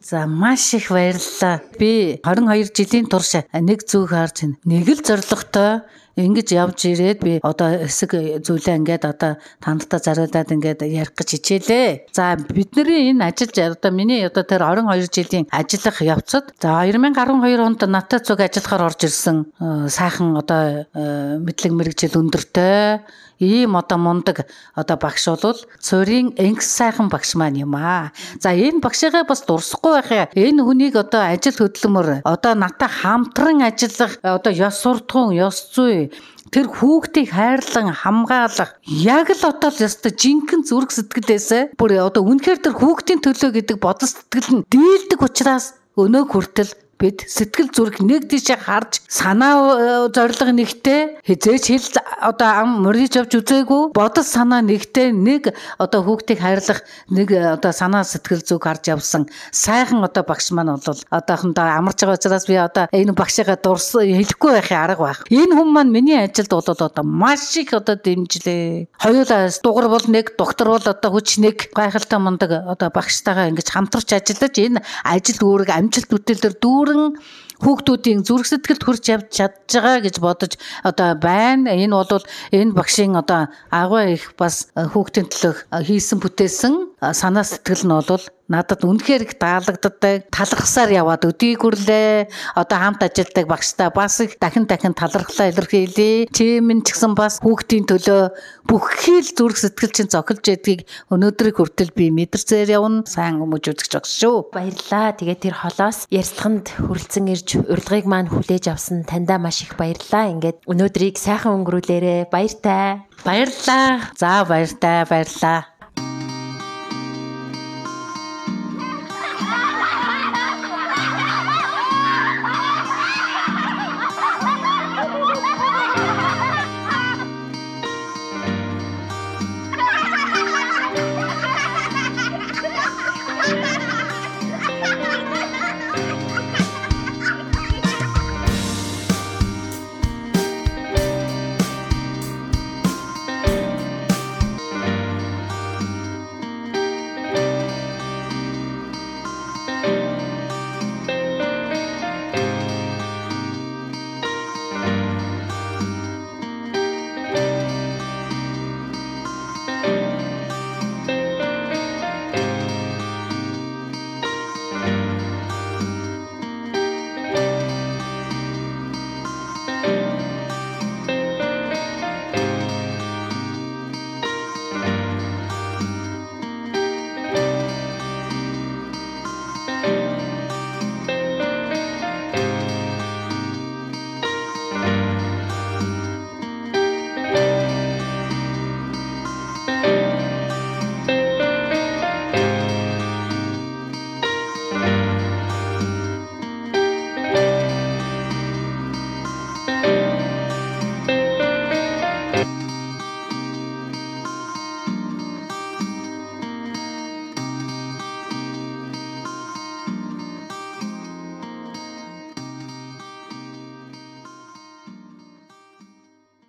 За 0.05 0.27
маш 0.27 0.75
их 0.75 0.93
баярлалаа. 0.93 1.65
Би 1.81 2.21
22 2.21 2.77
жилийн 2.77 3.09
турш 3.09 3.41
нэг 3.57 3.89
зүг 3.89 4.13
харж 4.13 4.44
байна. 4.45 4.57
Нэг 4.65 4.89
л 4.89 5.01
зоригтой 5.05 5.83
ингэж 6.17 6.49
явж 6.55 6.79
ирээд 6.95 7.19
би 7.23 7.33
одоо 7.43 7.87
эсэг 7.87 8.43
зүйлээ 8.47 8.79
ингээд 8.79 9.05
одоо 9.05 9.37
тандтаа 9.59 9.99
зариулаад 9.99 10.51
ингээд 10.55 10.87
ярих 10.87 11.15
гэж 11.19 11.29
хичээлээ. 11.39 12.15
За 12.15 12.39
бидний 12.39 13.11
энэ 13.11 13.35
ажил 13.35 13.51
одоо 13.51 13.91
миний 13.91 14.23
одоо 14.23 14.47
тэр 14.47 14.63
22 14.63 15.11
жилийн 15.11 15.47
ажиллах 15.51 15.99
явцад 16.03 16.55
за 16.63 16.87
2012 16.87 17.59
онд 17.59 17.83
натаа 17.91 18.21
цуг 18.23 18.41
ажиллахаар 18.41 18.95
орж 18.95 19.01
ирсэн 19.05 19.47
э, 19.59 19.89
сайхан 19.91 20.39
одоо 20.39 20.87
э, 20.95 21.39
мэдлэг 21.43 21.73
мэрэгжил 21.75 22.19
өндөртэй 22.23 23.03
ийм 23.39 23.77
одоо 23.77 23.99
мундаг 23.99 24.47
одоо 24.75 24.97
багш 24.97 25.27
бол 25.27 25.59
цорийн 25.81 26.35
энгс 26.39 26.67
сайхан 26.67 27.09
багш 27.09 27.35
маань 27.35 27.59
юм 27.59 27.75
аа. 27.75 28.13
За 28.41 28.55
энэ 28.55 28.81
багшигаа 28.81 29.25
бас 29.25 29.43
дурсахгүй 29.43 29.93
байхаа. 30.01 30.29
Энэ 30.35 30.63
хүнийг 30.63 30.97
одоо 30.97 31.23
ажил 31.27 31.59
хөдөлмөр 31.59 32.23
одоо 32.25 32.55
натаа 32.55 32.89
хамтран 32.89 33.63
ажиллах 33.63 34.19
одоо 34.23 34.53
ёс 34.53 34.79
суртахуун, 34.79 35.35
ёс 35.35 35.75
зүй 35.75 36.04
тэр 36.53 36.67
хүүхдийг 36.71 37.29
хайрлан 37.35 37.93
хамгаалах 37.93 38.77
яг 38.87 39.29
л 39.33 39.45
одоо 39.49 39.71
л 39.71 39.85
ёстой 39.85 40.13
жинхэнэ 40.13 40.67
зүрх 40.69 40.91
сэтгэлээсээ 40.95 41.63
бүр 41.79 41.99
одоо 42.03 42.23
үнэхээр 42.25 42.61
тэр 42.63 42.75
хүүхдийн 42.79 43.21
төлөө 43.25 43.51
гэдэг 43.59 43.77
бодол 43.81 44.11
сэтгэл 44.11 44.51
нь 44.61 44.67
дийлдэг 44.71 45.21
учраас 45.21 45.75
өнөө 45.95 46.25
хүртэл 46.31 46.71
бид 46.99 47.27
сэтгэл 47.27 47.71
зүрх 47.75 47.99
нэг 48.01 48.31
тийшээ 48.31 48.59
харж 48.65 49.03
санаа 49.09 49.55
э, 49.77 50.09
зориг 50.15 50.41
нэгтэй 50.41 51.19
хизээч 51.27 51.65
хэл 51.69 51.89
одоо 52.23 52.51
ам 52.63 52.71
мөрөж 52.87 53.19
авч 53.21 53.33
үзээгүй 53.41 53.93
бодол 53.93 54.27
санаа 54.27 54.63
нэгтэй 54.63 55.11
нэг 55.13 55.53
одоо 55.79 56.01
хүүхдийг 56.07 56.41
хайрлах 56.41 56.87
нэг 57.11 57.29
э, 57.35 57.59
одоо 57.59 57.73
санаа 57.75 58.07
сэтгэл 58.07 58.47
зүг 58.47 58.63
харж 58.63 58.95
явсан 58.95 59.27
сайхан 59.51 60.05
одоо 60.05 60.23
багш 60.23 60.55
маань 60.55 60.79
бол 60.79 61.01
одоохондоо 61.11 61.65
амарч 61.65 62.01
байгаа 62.05 62.19
учраас 62.19 62.47
би 62.47 62.55
одоо 62.55 62.87
энэ 62.93 63.13
багшигаа 63.13 63.59
дурс 63.59 63.93
хэлэхгүй 63.99 64.53
байхын 64.61 64.79
арга 64.79 65.03
байх. 65.03 65.21
Энэ 65.31 65.55
хүн 65.57 65.71
маань 65.73 65.91
миний 65.91 66.19
ажилд 66.21 66.51
бол 66.51 66.69
одоо 66.69 67.05
маш 67.05 67.57
их 67.57 67.73
одоо 67.75 67.97
дэмжлээ. 67.97 68.89
Хоёулаа 69.03 69.51
дугар 69.63 69.89
бол 69.89 70.07
нэг, 70.09 70.37
доктор 70.39 70.69
бол 70.75 70.85
одоо 70.85 71.11
хүч 71.11 71.39
нэг 71.43 71.75
гайхалтай 71.75 72.19
мундаг 72.19 72.51
одоо 72.69 72.89
багштайгаа 72.95 73.51
ингэж 73.51 73.69
хамтарч 73.73 74.13
ажиллаж 74.15 74.55
энэ 74.59 74.83
ажил 75.05 75.41
үүрэг 75.43 75.71
амжилт 75.71 76.09
бүтээлээр 76.11 76.55
дүү 76.61 76.84
дүүрэн 76.85 77.17
хүүхдүүдийн 77.65 78.21
зүрх 78.29 78.45
сэтгэлд 78.45 78.83
хүрч 78.85 79.05
явж 79.09 79.29
чадж 79.33 79.73
байгаа 79.73 80.05
гэж 80.05 80.17
бодож 80.21 80.53
одоо 80.85 81.17
байна. 81.17 81.73
Энэ 81.73 81.97
бол 81.97 82.25
энэ 82.53 82.77
багшийн 82.77 83.17
одоо 83.17 83.49
агуу 83.73 84.05
их 84.05 84.37
бас 84.37 84.69
хүүхдийн 84.77 85.33
төлөө 85.33 85.55
хийсэн 85.89 86.19
бүтээсэн 86.21 86.75
санаа 87.13 87.45
сэтгэл 87.45 87.85
нь 87.85 87.93
бол 87.93 88.25
надад 88.49 88.85
үнэхээр 88.85 89.23
их 89.25 89.35
таалагддаг. 89.41 90.29
Талархсаар 90.29 90.91
яваад 90.93 91.25
өдийг 91.25 91.65
хүрлээ. 91.65 92.29
Одоо 92.57 92.79
хамт 92.79 93.01
ажилладаг 93.05 93.47
багштай 93.49 93.89
бас 93.89 94.21
их 94.21 94.37
дахин 94.37 94.69
дахин 94.69 94.93
талархлаа 94.93 95.49
илэрхийлье. 95.49 96.29
Чимэн 96.29 96.85
ч 96.85 96.93
гэсэн 96.93 97.17
бас 97.17 97.41
хүүхдийн 97.41 97.89
төлөө 97.89 98.23
бүхий 98.69 99.25
л 99.25 99.33
зүрх 99.33 99.57
сэтгэл 99.57 99.93
чинь 99.97 100.13
зохилж 100.13 100.45
ядгийг 100.45 100.85
өнөөдрийг 101.09 101.57
хүртэл 101.57 101.97
би 101.97 102.13
мэдэрцээр 102.13 102.77
явна. 102.77 103.09
Сайн 103.09 103.41
хүмүүж 103.41 103.65
үзэж 103.73 103.93
багш 103.97 104.13
шүү. 104.21 104.53
Баярлаа. 104.53 105.17
Тэгээ 105.17 105.39
тэр 105.41 105.55
холоос 105.65 106.05
ярьцханд 106.13 106.69
хүрэлцэн 106.85 107.33
ирж 107.33 107.49
урилгыг 107.65 108.05
маань 108.05 108.29
хүлээж 108.29 108.69
авсан 108.69 109.09
таньда 109.09 109.41
маш 109.41 109.65
их 109.65 109.81
баярлаа. 109.81 110.29
Ингээд 110.37 110.69
өнөөдрийг 110.69 111.17
сайхан 111.17 111.65
өнгөрүүлээрэ. 111.65 112.29
Баяртай. 112.29 113.09
Баярлаа. 113.25 114.13
За 114.21 114.45
баяртай 114.45 115.09
баярлаа. 115.09 115.74